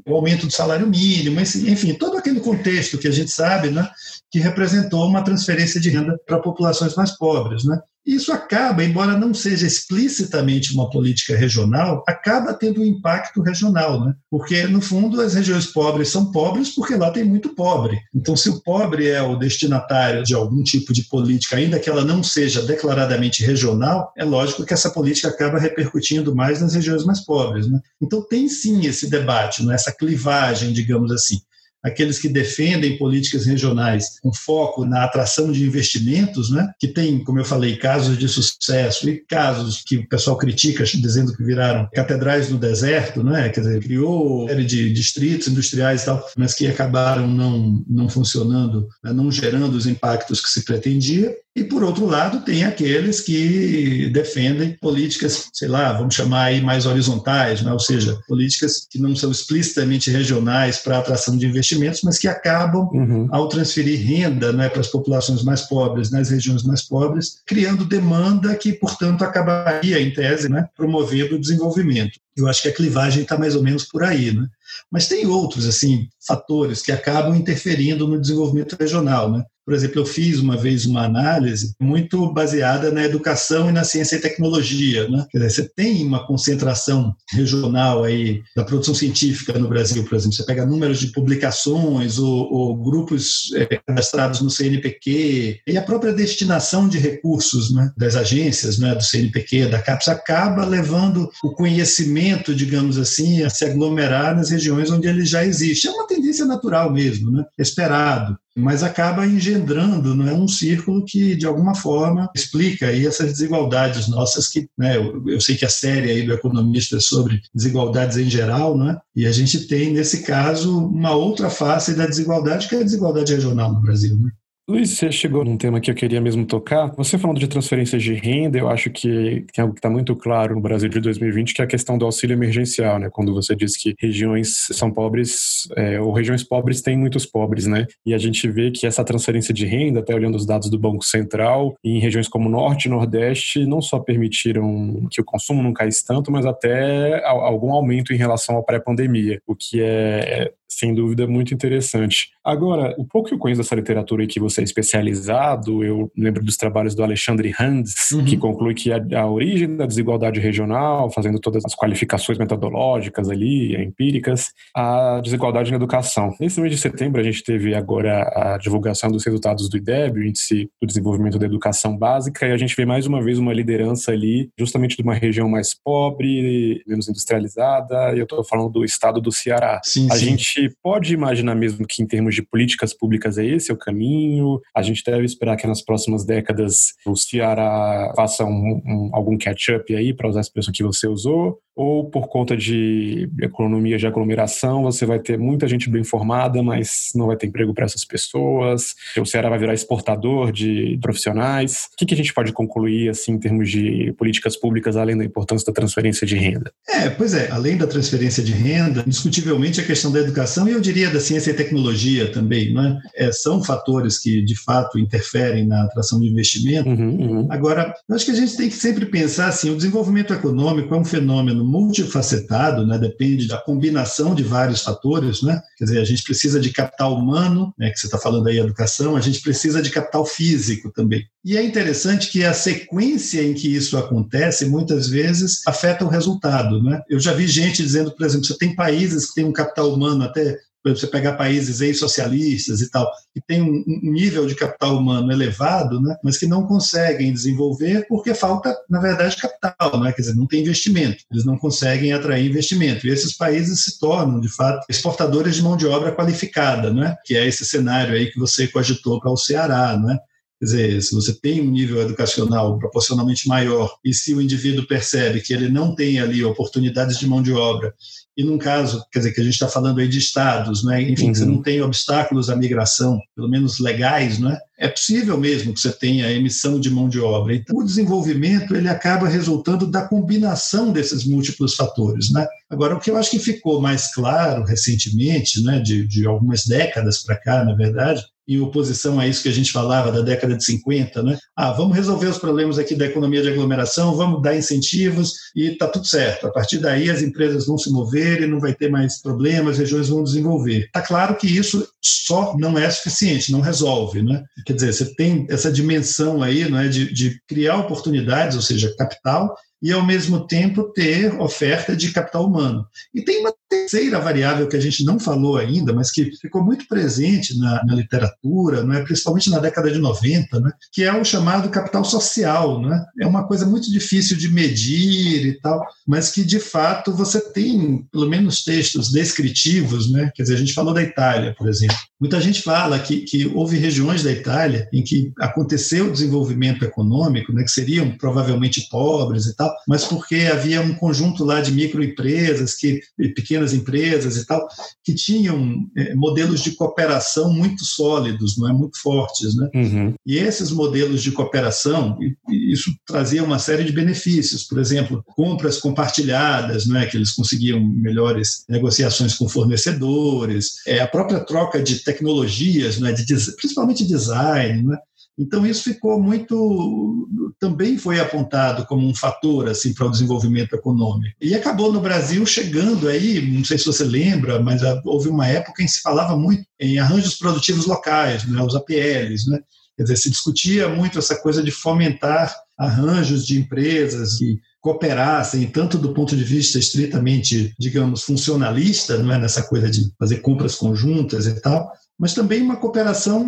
o 0.04 0.12
aumento 0.12 0.46
do 0.46 0.52
salário 0.52 0.88
mínimo, 0.88 1.40
enfim, 1.40 1.94
todo 1.94 2.16
aquele 2.16 2.40
contexto 2.40 2.98
que 2.98 3.06
a 3.06 3.12
gente 3.12 3.30
sabe, 3.30 3.70
né, 3.70 3.88
que 4.28 4.40
representou 4.40 5.06
uma 5.06 5.22
transferência 5.22 5.80
de 5.80 5.88
renda 5.88 6.18
para 6.26 6.40
populações 6.40 6.96
mais 6.96 7.12
pobres, 7.16 7.64
né? 7.64 7.78
Isso 8.06 8.32
acaba, 8.32 8.84
embora 8.84 9.16
não 9.16 9.32
seja 9.32 9.66
explicitamente 9.66 10.74
uma 10.74 10.90
política 10.90 11.34
regional, 11.34 12.04
acaba 12.06 12.52
tendo 12.52 12.82
um 12.82 12.84
impacto 12.84 13.40
regional, 13.40 14.04
né? 14.04 14.14
Porque 14.30 14.66
no 14.66 14.82
fundo 14.82 15.20
as 15.20 15.34
regiões 15.34 15.66
pobres 15.66 16.08
são 16.08 16.30
pobres 16.30 16.74
porque 16.74 16.96
lá 16.96 17.10
tem 17.10 17.24
muito 17.24 17.54
pobre. 17.54 17.98
Então, 18.14 18.36
se 18.36 18.50
o 18.50 18.60
pobre 18.62 19.08
é 19.08 19.22
o 19.22 19.36
destinatário 19.36 20.22
de 20.22 20.34
algum 20.34 20.62
tipo 20.62 20.92
de 20.92 21.04
política, 21.04 21.56
ainda 21.56 21.80
que 21.80 21.88
ela 21.88 22.04
não 22.04 22.22
seja 22.22 22.62
declaradamente 22.62 23.42
regional, 23.42 24.12
é 24.16 24.24
lógico 24.24 24.66
que 24.66 24.74
essa 24.74 24.90
política 24.90 25.28
acaba 25.28 25.58
repercutindo 25.58 26.34
mais 26.34 26.60
nas 26.60 26.74
regiões 26.74 27.04
mais 27.04 27.24
pobres, 27.24 27.66
né? 27.66 27.80
Então 28.00 28.22
tem 28.22 28.48
sim 28.48 28.84
esse 28.86 29.08
debate, 29.08 29.64
né? 29.64 29.74
essa 29.74 29.92
clivagem, 29.92 30.72
digamos 30.72 31.10
assim 31.10 31.38
aqueles 31.84 32.18
que 32.18 32.28
defendem 32.28 32.96
políticas 32.96 33.44
regionais 33.44 34.18
com 34.22 34.32
foco 34.32 34.84
na 34.84 35.04
atração 35.04 35.52
de 35.52 35.62
investimentos, 35.64 36.50
né, 36.50 36.70
que 36.80 36.88
tem, 36.88 37.22
como 37.22 37.38
eu 37.38 37.44
falei, 37.44 37.76
casos 37.76 38.18
de 38.18 38.28
sucesso 38.28 39.08
e 39.08 39.20
casos 39.20 39.82
que 39.86 39.98
o 39.98 40.08
pessoal 40.08 40.36
critica 40.36 40.82
dizendo 40.84 41.36
que 41.36 41.44
viraram 41.44 41.88
catedrais 41.92 42.48
no 42.48 42.58
deserto, 42.58 43.22
né, 43.22 43.48
quer 43.50 43.60
dizer, 43.60 43.82
criou 43.82 44.48
série 44.48 44.64
de 44.64 44.92
distritos 44.92 45.48
industriais 45.48 46.02
e 46.02 46.06
tal, 46.06 46.26
mas 46.36 46.54
que 46.54 46.66
acabaram 46.66 47.26
não, 47.26 47.84
não 47.88 48.08
funcionando, 48.08 48.88
né, 49.02 49.12
não 49.12 49.30
gerando 49.30 49.74
os 49.74 49.86
impactos 49.86 50.40
que 50.40 50.48
se 50.48 50.64
pretendia. 50.64 51.34
E, 51.56 51.62
por 51.62 51.84
outro 51.84 52.04
lado, 52.04 52.40
tem 52.40 52.64
aqueles 52.64 53.20
que 53.20 54.10
defendem 54.12 54.76
políticas, 54.80 55.50
sei 55.52 55.68
lá, 55.68 55.92
vamos 55.92 56.12
chamar 56.12 56.46
aí 56.46 56.60
mais 56.60 56.84
horizontais, 56.84 57.62
né? 57.62 57.72
ou 57.72 57.78
seja, 57.78 58.18
políticas 58.26 58.84
que 58.90 58.98
não 58.98 59.14
são 59.14 59.30
explicitamente 59.30 60.10
regionais 60.10 60.78
para 60.78 60.98
atração 60.98 61.38
de 61.38 61.46
investimentos, 61.46 61.73
mas 62.02 62.18
que 62.18 62.28
acabam, 62.28 62.88
uhum. 62.92 63.28
ao 63.30 63.48
transferir 63.48 64.00
renda 64.00 64.52
né, 64.52 64.68
para 64.68 64.80
as 64.80 64.88
populações 64.88 65.42
mais 65.42 65.62
pobres, 65.62 66.10
nas 66.10 66.30
regiões 66.30 66.62
mais 66.62 66.82
pobres, 66.82 67.40
criando 67.46 67.84
demanda 67.84 68.54
que, 68.54 68.72
portanto, 68.72 69.24
acabaria, 69.24 70.00
em 70.00 70.12
tese, 70.12 70.48
né, 70.48 70.68
promovendo 70.76 71.36
o 71.36 71.40
desenvolvimento. 71.40 72.18
Eu 72.36 72.48
acho 72.48 72.62
que 72.62 72.68
a 72.68 72.74
clivagem 72.74 73.22
está 73.22 73.38
mais 73.38 73.54
ou 73.54 73.62
menos 73.62 73.84
por 73.84 74.02
aí. 74.02 74.32
Né? 74.32 74.46
Mas 74.90 75.08
tem 75.08 75.26
outros 75.26 75.66
assim 75.66 76.08
fatores 76.26 76.82
que 76.82 76.90
acabam 76.90 77.34
interferindo 77.34 78.08
no 78.08 78.20
desenvolvimento 78.20 78.76
regional. 78.78 79.30
Né? 79.30 79.44
Por 79.64 79.74
exemplo, 79.74 80.00
eu 80.00 80.06
fiz 80.06 80.38
uma 80.38 80.56
vez 80.56 80.84
uma 80.84 81.04
análise 81.04 81.74
muito 81.80 82.32
baseada 82.32 82.90
na 82.90 83.02
educação 83.04 83.68
e 83.68 83.72
na 83.72 83.82
ciência 83.82 84.16
e 84.16 84.20
tecnologia. 84.20 85.08
Né? 85.08 85.26
Dizer, 85.32 85.50
você 85.50 85.70
tem 85.74 86.04
uma 86.04 86.26
concentração 86.26 87.14
regional 87.32 88.04
aí 88.04 88.42
da 88.54 88.64
produção 88.64 88.94
científica 88.94 89.58
no 89.58 89.68
Brasil, 89.68 90.04
por 90.04 90.16
exemplo. 90.16 90.36
Você 90.36 90.44
pega 90.44 90.66
números 90.66 91.00
de 91.00 91.08
publicações 91.08 92.18
ou, 92.18 92.52
ou 92.52 92.76
grupos 92.76 93.52
é, 93.54 93.80
cadastrados 93.86 94.40
no 94.40 94.50
CNPq 94.50 95.60
e 95.66 95.78
a 95.78 95.82
própria 95.82 96.12
destinação 96.12 96.88
de 96.88 96.98
recursos 96.98 97.72
né, 97.72 97.90
das 97.96 98.16
agências, 98.16 98.78
né, 98.78 98.94
do 98.94 99.02
CNPq, 99.02 99.66
da 99.66 99.80
CAPES, 99.80 100.08
acaba 100.08 100.64
levando 100.64 101.30
o 101.42 101.52
conhecimento, 101.52 102.54
digamos 102.54 102.98
assim, 102.98 103.42
a 103.42 103.50
se 103.50 103.64
aglomerar 103.64 104.36
nas 104.36 104.50
regiões 104.50 104.90
onde 104.90 105.08
ele 105.08 105.24
já 105.24 105.44
existe. 105.44 105.88
É 105.88 105.90
uma 105.90 106.06
tendência 106.06 106.44
natural 106.44 106.92
mesmo, 106.92 107.30
né? 107.30 107.44
esperado 107.58 108.36
mas 108.56 108.82
acaba 108.82 109.26
engendrando 109.26 110.28
é 110.28 110.32
um 110.32 110.46
círculo 110.46 111.04
que, 111.04 111.34
de 111.34 111.46
alguma 111.46 111.74
forma, 111.74 112.30
explica 112.34 112.86
aí 112.86 113.06
essas 113.06 113.32
desigualdades 113.32 114.08
nossas 114.08 114.48
que, 114.48 114.68
né, 114.78 114.96
eu, 114.96 115.28
eu, 115.28 115.40
sei 115.40 115.56
que 115.56 115.64
a 115.64 115.68
série 115.68 116.10
aí 116.10 116.22
do 116.22 116.32
economista 116.32 116.96
é 116.96 117.00
sobre 117.00 117.42
desigualdades 117.52 118.16
em 118.16 118.30
geral, 118.30 118.78
né, 118.78 118.96
e 119.14 119.26
a 119.26 119.32
gente 119.32 119.66
tem, 119.66 119.92
nesse 119.92 120.22
caso, 120.22 120.86
uma 120.86 121.14
outra 121.14 121.50
face 121.50 121.94
da 121.94 122.06
desigualdade, 122.06 122.68
que 122.68 122.76
é 122.76 122.80
a 122.80 122.84
desigualdade 122.84 123.34
regional 123.34 123.72
no 123.72 123.80
Brasil. 123.80 124.16
Né? 124.16 124.30
Luiz, 124.66 124.96
você 124.96 125.12
chegou 125.12 125.44
num 125.44 125.58
tema 125.58 125.78
que 125.78 125.90
eu 125.90 125.94
queria 125.94 126.22
mesmo 126.22 126.46
tocar. 126.46 126.86
Você 126.96 127.18
falando 127.18 127.38
de 127.38 127.46
transferências 127.46 128.02
de 128.02 128.14
renda, 128.14 128.58
eu 128.58 128.66
acho 128.66 128.88
que 128.88 129.44
tem 129.52 129.60
algo 129.62 129.74
que 129.74 129.78
está 129.78 129.90
muito 129.90 130.16
claro 130.16 130.54
no 130.54 130.60
Brasil 130.62 130.88
de 130.88 131.00
2020, 131.00 131.52
que 131.52 131.60
é 131.60 131.66
a 131.66 131.68
questão 131.68 131.98
do 131.98 132.06
auxílio 132.06 132.32
emergencial, 132.32 132.98
né? 132.98 133.10
Quando 133.12 133.34
você 133.34 133.54
diz 133.54 133.76
que 133.76 133.94
regiões 133.98 134.68
são 134.72 134.90
pobres, 134.90 135.68
é, 135.76 136.00
ou 136.00 136.14
regiões 136.14 136.42
pobres 136.42 136.80
têm 136.80 136.96
muitos 136.96 137.26
pobres, 137.26 137.66
né? 137.66 137.86
E 138.06 138.14
a 138.14 138.18
gente 138.18 138.48
vê 138.48 138.70
que 138.70 138.86
essa 138.86 139.04
transferência 139.04 139.52
de 139.52 139.66
renda, 139.66 140.00
até 140.00 140.14
olhando 140.14 140.36
os 140.36 140.46
dados 140.46 140.70
do 140.70 140.78
Banco 140.78 141.04
Central, 141.04 141.76
em 141.84 141.98
regiões 141.98 142.26
como 142.26 142.48
Norte 142.48 142.86
e 142.86 142.90
Nordeste, 142.90 143.66
não 143.66 143.82
só 143.82 143.98
permitiram 143.98 145.06
que 145.10 145.20
o 145.20 145.24
consumo 145.24 145.62
não 145.62 145.74
caísse 145.74 146.06
tanto, 146.06 146.32
mas 146.32 146.46
até 146.46 147.22
algum 147.26 147.70
aumento 147.70 148.14
em 148.14 148.16
relação 148.16 148.56
ao 148.56 148.64
pré-pandemia, 148.64 149.42
o 149.46 149.54
que 149.54 149.82
é 149.82 150.50
sem 150.78 150.94
dúvida, 150.94 151.26
muito 151.26 151.54
interessante. 151.54 152.30
Agora, 152.44 152.94
o 152.98 153.04
pouco 153.04 153.28
que 153.28 153.34
eu 153.34 153.38
conheço 153.38 153.60
dessa 153.60 153.74
literatura 153.74 154.24
e 154.24 154.26
que 154.26 154.40
você 154.40 154.60
é 154.60 154.64
especializado, 154.64 155.84
eu 155.84 156.10
lembro 156.16 156.44
dos 156.44 156.56
trabalhos 156.56 156.94
do 156.94 157.02
Alexandre 157.02 157.54
Hans, 157.58 158.10
uhum. 158.12 158.24
que 158.24 158.36
conclui 158.36 158.74
que 158.74 158.92
a, 158.92 159.00
a, 159.20 159.26
origem 159.26 159.76
da 159.76 159.86
desigualdade 159.86 160.40
regional, 160.40 161.10
fazendo 161.10 161.38
todas 161.38 161.64
as 161.64 161.74
qualificações 161.74 162.38
metodológicas 162.38 163.30
ali, 163.30 163.74
empíricas, 163.76 164.52
a 164.74 165.20
desigualdade 165.22 165.70
na 165.70 165.76
educação. 165.76 166.34
Nesse 166.40 166.60
mês 166.60 166.72
de 166.72 166.78
setembro, 166.78 167.20
a 167.20 167.24
gente 167.24 167.42
teve 167.42 167.74
agora 167.74 168.30
a 168.34 168.58
divulgação 168.58 169.10
dos 169.10 169.24
resultados 169.24 169.68
do 169.68 169.76
IDEB, 169.76 170.20
o 170.20 170.24
Índice 170.24 170.68
do 170.80 170.86
Desenvolvimento 170.86 171.38
da 171.38 171.46
Educação 171.46 171.96
Básica, 171.96 172.46
e 172.46 172.52
a 172.52 172.56
gente 172.56 172.74
vê 172.76 172.84
mais 172.84 173.06
uma 173.06 173.22
vez 173.22 173.38
uma 173.38 173.52
liderança 173.52 174.12
ali, 174.12 174.50
justamente 174.58 174.96
de 174.96 175.02
uma 175.02 175.14
região 175.14 175.48
mais 175.48 175.74
pobre, 175.74 176.82
menos 176.86 177.08
industrializada, 177.08 178.14
e 178.14 178.18
eu 178.18 178.24
estou 178.24 178.44
falando 178.44 178.70
do 178.70 178.84
estado 178.84 179.20
do 179.20 179.32
Ceará. 179.32 179.80
Sim, 179.84 180.08
a 180.10 180.16
sim. 180.16 180.26
gente 180.26 180.63
pode 180.82 181.14
imaginar 181.14 181.54
mesmo 181.54 181.86
que, 181.86 182.02
em 182.02 182.06
termos 182.06 182.34
de 182.34 182.42
políticas 182.42 182.92
públicas, 182.92 183.38
é 183.38 183.44
esse 183.44 183.72
o 183.72 183.76
caminho. 183.76 184.60
A 184.74 184.82
gente 184.82 185.02
deve 185.04 185.24
esperar 185.24 185.56
que 185.56 185.66
nas 185.66 185.82
próximas 185.82 186.24
décadas 186.24 186.94
o 187.06 187.16
Ceará 187.16 188.12
faça 188.16 188.44
um, 188.44 188.82
um, 188.84 189.10
algum 189.12 189.36
catch-up 189.38 189.94
aí, 189.94 190.14
para 190.14 190.28
usar 190.28 190.40
a 190.40 190.42
expressão 190.42 190.72
que 190.72 190.82
você 190.82 191.06
usou, 191.06 191.58
ou 191.76 192.08
por 192.08 192.28
conta 192.28 192.56
de 192.56 193.28
economia 193.40 193.98
de 193.98 194.06
aglomeração, 194.06 194.82
você 194.82 195.04
vai 195.04 195.18
ter 195.18 195.38
muita 195.38 195.66
gente 195.66 195.90
bem 195.90 196.04
formada, 196.04 196.62
mas 196.62 197.10
não 197.14 197.26
vai 197.26 197.36
ter 197.36 197.46
emprego 197.46 197.74
para 197.74 197.84
essas 197.84 198.04
pessoas. 198.04 198.94
O 199.18 199.26
Ceará 199.26 199.48
vai 199.48 199.58
virar 199.58 199.74
exportador 199.74 200.52
de 200.52 200.98
profissionais. 201.02 201.88
O 201.92 201.96
que, 201.96 202.06
que 202.06 202.14
a 202.14 202.16
gente 202.16 202.32
pode 202.32 202.52
concluir 202.52 203.08
assim 203.08 203.32
em 203.32 203.38
termos 203.38 203.70
de 203.70 204.14
políticas 204.16 204.56
públicas, 204.56 204.96
além 204.96 205.16
da 205.16 205.24
importância 205.24 205.66
da 205.66 205.72
transferência 205.72 206.26
de 206.26 206.36
renda? 206.36 206.72
É, 206.88 207.10
pois 207.10 207.34
é, 207.34 207.50
além 207.50 207.76
da 207.76 207.86
transferência 207.86 208.42
de 208.42 208.52
renda, 208.52 209.02
indiscutivelmente 209.06 209.80
a 209.80 209.84
questão 209.84 210.12
da 210.12 210.20
educação 210.20 210.68
e 210.68 210.72
eu 210.72 210.80
diria 210.80 211.10
da 211.10 211.20
ciência 211.20 211.50
e 211.50 211.54
tecnologia 211.54 212.30
também, 212.30 212.72
né? 212.72 212.98
É, 213.16 213.32
são 213.32 213.62
fatores 213.62 214.18
que 214.18 214.42
de 214.42 214.56
fato 214.56 214.98
interferem 214.98 215.66
na 215.66 215.84
atração 215.84 216.20
de 216.20 216.28
investimento. 216.28 216.88
Uhum, 216.88 217.16
uhum. 217.20 217.48
Agora, 217.50 217.92
eu 218.08 218.14
acho 218.14 218.24
que 218.24 218.30
a 218.30 218.36
gente 218.36 218.56
tem 218.56 218.68
que 218.68 218.76
sempre 218.76 219.06
pensar 219.06 219.48
assim, 219.48 219.70
o 219.70 219.76
desenvolvimento 219.76 220.32
econômico 220.32 220.94
é 220.94 220.98
um 220.98 221.04
fenômeno 221.04 221.63
multifacetado, 221.64 222.86
né? 222.86 222.98
depende 222.98 223.48
da 223.48 223.58
combinação 223.58 224.34
de 224.34 224.42
vários 224.42 224.82
fatores. 224.82 225.42
Né? 225.42 225.60
Quer 225.76 225.84
dizer, 225.84 226.00
a 226.00 226.04
gente 226.04 226.22
precisa 226.22 226.60
de 226.60 226.70
capital 226.70 227.14
humano, 227.14 227.72
né? 227.78 227.90
que 227.90 227.98
você 227.98 228.06
está 228.06 228.18
falando 228.18 228.48
aí, 228.48 228.58
educação, 228.58 229.16
a 229.16 229.20
gente 229.20 229.40
precisa 229.40 229.82
de 229.82 229.90
capital 229.90 230.24
físico 230.24 230.92
também. 230.92 231.24
E 231.44 231.56
é 231.56 231.62
interessante 231.62 232.30
que 232.30 232.44
a 232.44 232.54
sequência 232.54 233.42
em 233.42 233.54
que 233.54 233.74
isso 233.74 233.96
acontece, 233.96 234.66
muitas 234.66 235.08
vezes, 235.08 235.66
afeta 235.66 236.04
o 236.04 236.08
resultado. 236.08 236.82
Né? 236.82 237.02
Eu 237.08 237.18
já 237.18 237.32
vi 237.32 237.46
gente 237.46 237.82
dizendo, 237.82 238.12
por 238.12 238.24
exemplo, 238.24 238.46
você 238.46 238.56
tem 238.56 238.74
países 238.74 239.26
que 239.26 239.34
têm 239.34 239.44
um 239.44 239.52
capital 239.52 239.92
humano 239.92 240.24
até 240.24 240.58
você 240.92 241.06
pegar 241.06 241.34
países 241.34 241.80
ex-socialistas 241.80 242.80
e 242.80 242.90
tal, 242.90 243.10
que 243.32 243.40
tem 243.40 243.62
um, 243.62 243.82
nível 244.02 244.46
de 244.46 244.54
capital 244.54 244.98
humano 244.98 245.32
elevado, 245.32 246.00
né, 246.00 246.16
mas 246.22 246.36
que 246.36 246.46
não 246.46 246.66
conseguem 246.66 247.32
desenvolver 247.32 248.06
porque 248.08 248.34
falta, 248.34 248.76
na 248.88 249.00
verdade, 249.00 249.36
capital, 249.36 250.00
né, 250.00 250.12
quer 250.12 250.22
dizer, 250.22 250.34
não 250.34 250.46
tem 250.46 250.60
investimento, 250.60 251.24
eles 251.30 251.44
não 251.44 251.56
conseguem 251.56 252.12
atrair 252.12 252.48
investimento. 252.48 253.06
E 253.06 253.10
esses 253.10 253.36
países 253.36 253.84
se 253.84 253.98
tornam, 253.98 254.40
de 254.40 254.48
fato, 254.48 254.84
exportadores 254.90 255.56
de 255.56 255.62
mão 255.62 255.76
de 255.76 255.86
obra 255.86 256.12
qualificada, 256.12 256.92
né, 256.92 257.16
que 257.24 257.36
é 257.36 257.46
esse 257.46 257.64
cenário 257.64 258.14
aí 258.14 258.30
que 258.30 258.38
você 258.38 258.68
cogitou 258.68 259.20
para 259.20 259.30
o 259.30 259.36
Ceará, 259.36 259.96
né, 259.96 260.18
Quer 260.60 260.64
dizer, 260.64 261.02
se 261.02 261.14
você 261.14 261.32
tem 261.32 261.60
um 261.60 261.70
nível 261.70 262.00
educacional 262.00 262.78
proporcionalmente 262.78 263.48
maior 263.48 263.96
e 264.04 264.14
se 264.14 264.34
o 264.34 264.40
indivíduo 264.40 264.86
percebe 264.86 265.40
que 265.40 265.52
ele 265.52 265.68
não 265.68 265.94
tem 265.94 266.20
ali 266.20 266.44
oportunidades 266.44 267.18
de 267.18 267.26
mão 267.26 267.42
de 267.42 267.52
obra 267.52 267.94
e 268.36 268.42
num 268.42 268.58
caso, 268.58 269.04
quer 269.12 269.20
dizer, 269.20 269.32
que 269.32 269.40
a 269.40 269.44
gente 269.44 269.52
está 269.52 269.68
falando 269.68 270.00
aí 270.00 270.08
de 270.08 270.18
estados, 270.18 270.84
né? 270.84 271.00
enfim, 271.00 271.26
uhum. 271.26 271.32
que 271.32 271.38
você 271.38 271.44
não 271.44 271.62
tem 271.62 271.80
obstáculos 271.80 272.50
à 272.50 272.56
migração, 272.56 273.20
pelo 273.34 273.48
menos 273.48 273.78
legais, 273.78 274.40
né? 274.40 274.58
é 274.76 274.88
possível 274.88 275.38
mesmo 275.38 275.72
que 275.72 275.78
você 275.78 275.92
tenha 275.92 276.30
emissão 276.32 276.80
de 276.80 276.90
mão 276.90 277.08
de 277.08 277.20
obra. 277.20 277.54
Então, 277.54 277.76
o 277.76 277.84
desenvolvimento 277.84 278.74
ele 278.74 278.88
acaba 278.88 279.28
resultando 279.28 279.86
da 279.86 280.02
combinação 280.02 280.92
desses 280.92 281.24
múltiplos 281.24 281.76
fatores. 281.76 282.32
Né? 282.32 282.44
Agora, 282.68 282.96
o 282.96 283.00
que 283.00 283.08
eu 283.08 283.16
acho 283.16 283.30
que 283.30 283.38
ficou 283.38 283.80
mais 283.80 284.12
claro 284.12 284.64
recentemente, 284.64 285.62
né, 285.62 285.78
de, 285.78 286.06
de 286.06 286.26
algumas 286.26 286.66
décadas 286.66 287.22
para 287.22 287.36
cá, 287.36 287.64
na 287.64 287.74
verdade, 287.74 288.20
em 288.46 288.60
oposição 288.60 289.18
a 289.18 289.26
isso 289.26 289.42
que 289.42 289.48
a 289.48 289.52
gente 289.52 289.72
falava 289.72 290.12
da 290.12 290.20
década 290.20 290.56
de 290.56 290.64
50, 290.64 291.22
né? 291.22 291.38
Ah, 291.56 291.72
vamos 291.72 291.96
resolver 291.96 292.26
os 292.26 292.38
problemas 292.38 292.78
aqui 292.78 292.94
da 292.94 293.06
economia 293.06 293.42
de 293.42 293.48
aglomeração, 293.48 294.14
vamos 294.14 294.42
dar 294.42 294.56
incentivos 294.56 295.32
e 295.56 295.72
está 295.72 295.88
tudo 295.88 296.06
certo. 296.06 296.46
A 296.46 296.52
partir 296.52 296.78
daí 296.78 297.10
as 297.10 297.22
empresas 297.22 297.66
vão 297.66 297.78
se 297.78 297.90
mover 297.90 298.42
e 298.42 298.46
não 298.46 298.60
vai 298.60 298.74
ter 298.74 298.90
mais 298.90 299.20
problemas, 299.20 299.72
as 299.72 299.78
regiões 299.78 300.08
vão 300.08 300.22
desenvolver. 300.22 300.84
Está 300.84 301.02
claro 301.02 301.36
que 301.36 301.46
isso 301.46 301.86
só 302.02 302.54
não 302.58 302.78
é 302.78 302.88
suficiente, 302.90 303.52
não 303.52 303.60
resolve, 303.60 304.22
né? 304.22 304.42
Quer 304.66 304.74
dizer, 304.74 304.92
você 304.92 305.14
tem 305.14 305.46
essa 305.48 305.72
dimensão 305.72 306.42
aí, 306.42 306.68
não 306.68 306.78
é, 306.78 306.88
de, 306.88 307.12
de 307.12 307.40
criar 307.46 307.78
oportunidades, 307.78 308.56
ou 308.56 308.62
seja, 308.62 308.94
capital, 308.96 309.54
e, 309.84 309.92
ao 309.92 310.04
mesmo 310.04 310.46
tempo, 310.46 310.84
ter 310.84 311.38
oferta 311.38 311.94
de 311.94 312.10
capital 312.10 312.46
humano. 312.46 312.86
E 313.14 313.20
tem 313.20 313.40
uma 313.40 313.52
terceira 313.68 314.18
variável 314.18 314.66
que 314.66 314.76
a 314.76 314.80
gente 314.80 315.04
não 315.04 315.20
falou 315.20 315.58
ainda, 315.58 315.92
mas 315.92 316.10
que 316.10 316.34
ficou 316.40 316.64
muito 316.64 316.88
presente 316.88 317.58
na, 317.58 317.84
na 317.84 317.94
literatura, 317.94 318.82
não 318.82 318.94
é? 318.94 319.02
principalmente 319.02 319.50
na 319.50 319.58
década 319.58 319.90
de 319.90 319.98
90, 319.98 320.58
né? 320.58 320.72
que 320.90 321.02
é 321.02 321.12
o 321.12 321.22
chamado 321.22 321.68
capital 321.68 322.02
social. 322.02 322.80
Né? 322.80 323.04
É 323.20 323.26
uma 323.26 323.46
coisa 323.46 323.66
muito 323.66 323.92
difícil 323.92 324.38
de 324.38 324.48
medir 324.48 325.48
e 325.48 325.60
tal, 325.60 325.86
mas 326.06 326.30
que, 326.30 326.42
de 326.42 326.58
fato, 326.58 327.12
você 327.12 327.38
tem, 327.52 328.06
pelo 328.10 328.26
menos, 328.26 328.64
textos 328.64 329.12
descritivos. 329.12 330.10
Né? 330.10 330.32
Quer 330.34 330.44
dizer, 330.44 330.54
a 330.54 330.58
gente 330.58 330.72
falou 330.72 330.94
da 330.94 331.02
Itália, 331.02 331.54
por 331.58 331.68
exemplo. 331.68 331.98
Muita 332.18 332.40
gente 332.40 332.62
fala 332.62 332.98
que, 332.98 333.20
que 333.20 333.46
houve 333.48 333.76
regiões 333.76 334.22
da 334.22 334.32
Itália 334.32 334.88
em 334.90 335.02
que 335.02 335.30
aconteceu 335.38 336.06
o 336.06 336.12
desenvolvimento 336.12 336.82
econômico, 336.82 337.52
né, 337.52 337.62
que 337.64 337.70
seriam 337.70 338.12
provavelmente 338.12 338.88
pobres 338.88 339.44
e 339.44 339.54
tal, 339.54 339.73
mas 339.86 340.04
porque 340.04 340.48
havia 340.52 340.80
um 340.80 340.94
conjunto 340.94 341.44
lá 341.44 341.60
de 341.60 341.72
microempresas, 341.72 342.74
que, 342.74 343.00
pequenas 343.34 343.72
empresas 343.72 344.36
e 344.36 344.46
tal, 344.46 344.66
que 345.02 345.14
tinham 345.14 345.86
é, 345.96 346.14
modelos 346.14 346.62
de 346.62 346.72
cooperação 346.72 347.52
muito 347.52 347.84
sólidos, 347.84 348.56
não 348.58 348.68
é 348.68 348.72
muito 348.72 349.00
fortes, 349.00 349.54
né? 349.54 349.68
Uhum. 349.74 350.14
E 350.26 350.38
esses 350.38 350.70
modelos 350.70 351.22
de 351.22 351.32
cooperação, 351.32 352.18
isso 352.48 352.90
trazia 353.06 353.42
uma 353.44 353.58
série 353.58 353.84
de 353.84 353.92
benefícios, 353.92 354.64
por 354.64 354.78
exemplo, 354.78 355.22
compras 355.34 355.78
compartilhadas, 355.78 356.86
não 356.86 356.98
é 356.98 357.06
que 357.06 357.16
eles 357.16 357.32
conseguiam 357.32 357.80
melhores 357.84 358.64
negociações 358.68 359.34
com 359.34 359.48
fornecedores, 359.48 360.76
é 360.86 361.00
a 361.00 361.08
própria 361.08 361.40
troca 361.40 361.82
de 361.82 362.00
tecnologias, 362.00 362.98
não 362.98 363.08
é, 363.08 363.12
de, 363.12 363.24
principalmente 363.56 364.06
design, 364.06 364.82
não 364.82 364.94
é? 364.94 364.98
Então, 365.38 365.66
isso 365.66 365.82
ficou 365.82 366.20
muito. 366.20 367.28
também 367.58 367.98
foi 367.98 368.20
apontado 368.20 368.86
como 368.86 369.06
um 369.06 369.14
fator 369.14 369.68
assim, 369.68 369.92
para 369.92 370.06
o 370.06 370.10
desenvolvimento 370.10 370.74
econômico. 370.74 371.36
E 371.40 371.54
acabou 371.54 371.92
no 371.92 372.00
Brasil 372.00 372.46
chegando 372.46 373.08
aí, 373.08 373.40
não 373.52 373.64
sei 373.64 373.78
se 373.78 373.86
você 373.86 374.04
lembra, 374.04 374.60
mas 374.60 374.80
houve 375.04 375.28
uma 375.28 375.46
época 375.46 375.82
em 375.82 375.86
que 375.86 375.92
se 375.92 376.00
falava 376.00 376.36
muito 376.36 376.64
em 376.78 376.98
arranjos 376.98 377.34
produtivos 377.34 377.86
locais, 377.86 378.44
né, 378.48 378.62
os 378.62 378.76
APLs. 378.76 379.50
Né? 379.50 379.58
Quer 379.96 380.04
dizer, 380.04 380.16
se 380.16 380.30
discutia 380.30 380.88
muito 380.88 381.18
essa 381.18 381.36
coisa 381.36 381.62
de 381.62 381.70
fomentar 381.70 382.54
arranjos 382.78 383.46
de 383.46 383.58
empresas 383.58 384.38
que 384.38 384.58
cooperassem, 384.80 385.66
tanto 385.68 385.96
do 385.96 386.12
ponto 386.12 386.36
de 386.36 386.44
vista 386.44 386.78
estritamente, 386.78 387.72
digamos, 387.78 388.22
funcionalista, 388.22 389.16
não 389.16 389.32
é 389.32 389.38
nessa 389.38 389.62
coisa 389.62 389.88
de 389.88 390.02
fazer 390.18 390.38
compras 390.38 390.74
conjuntas 390.74 391.46
e 391.46 391.60
tal, 391.60 391.90
mas 392.18 392.34
também 392.34 392.62
uma 392.62 392.76
cooperação 392.76 393.44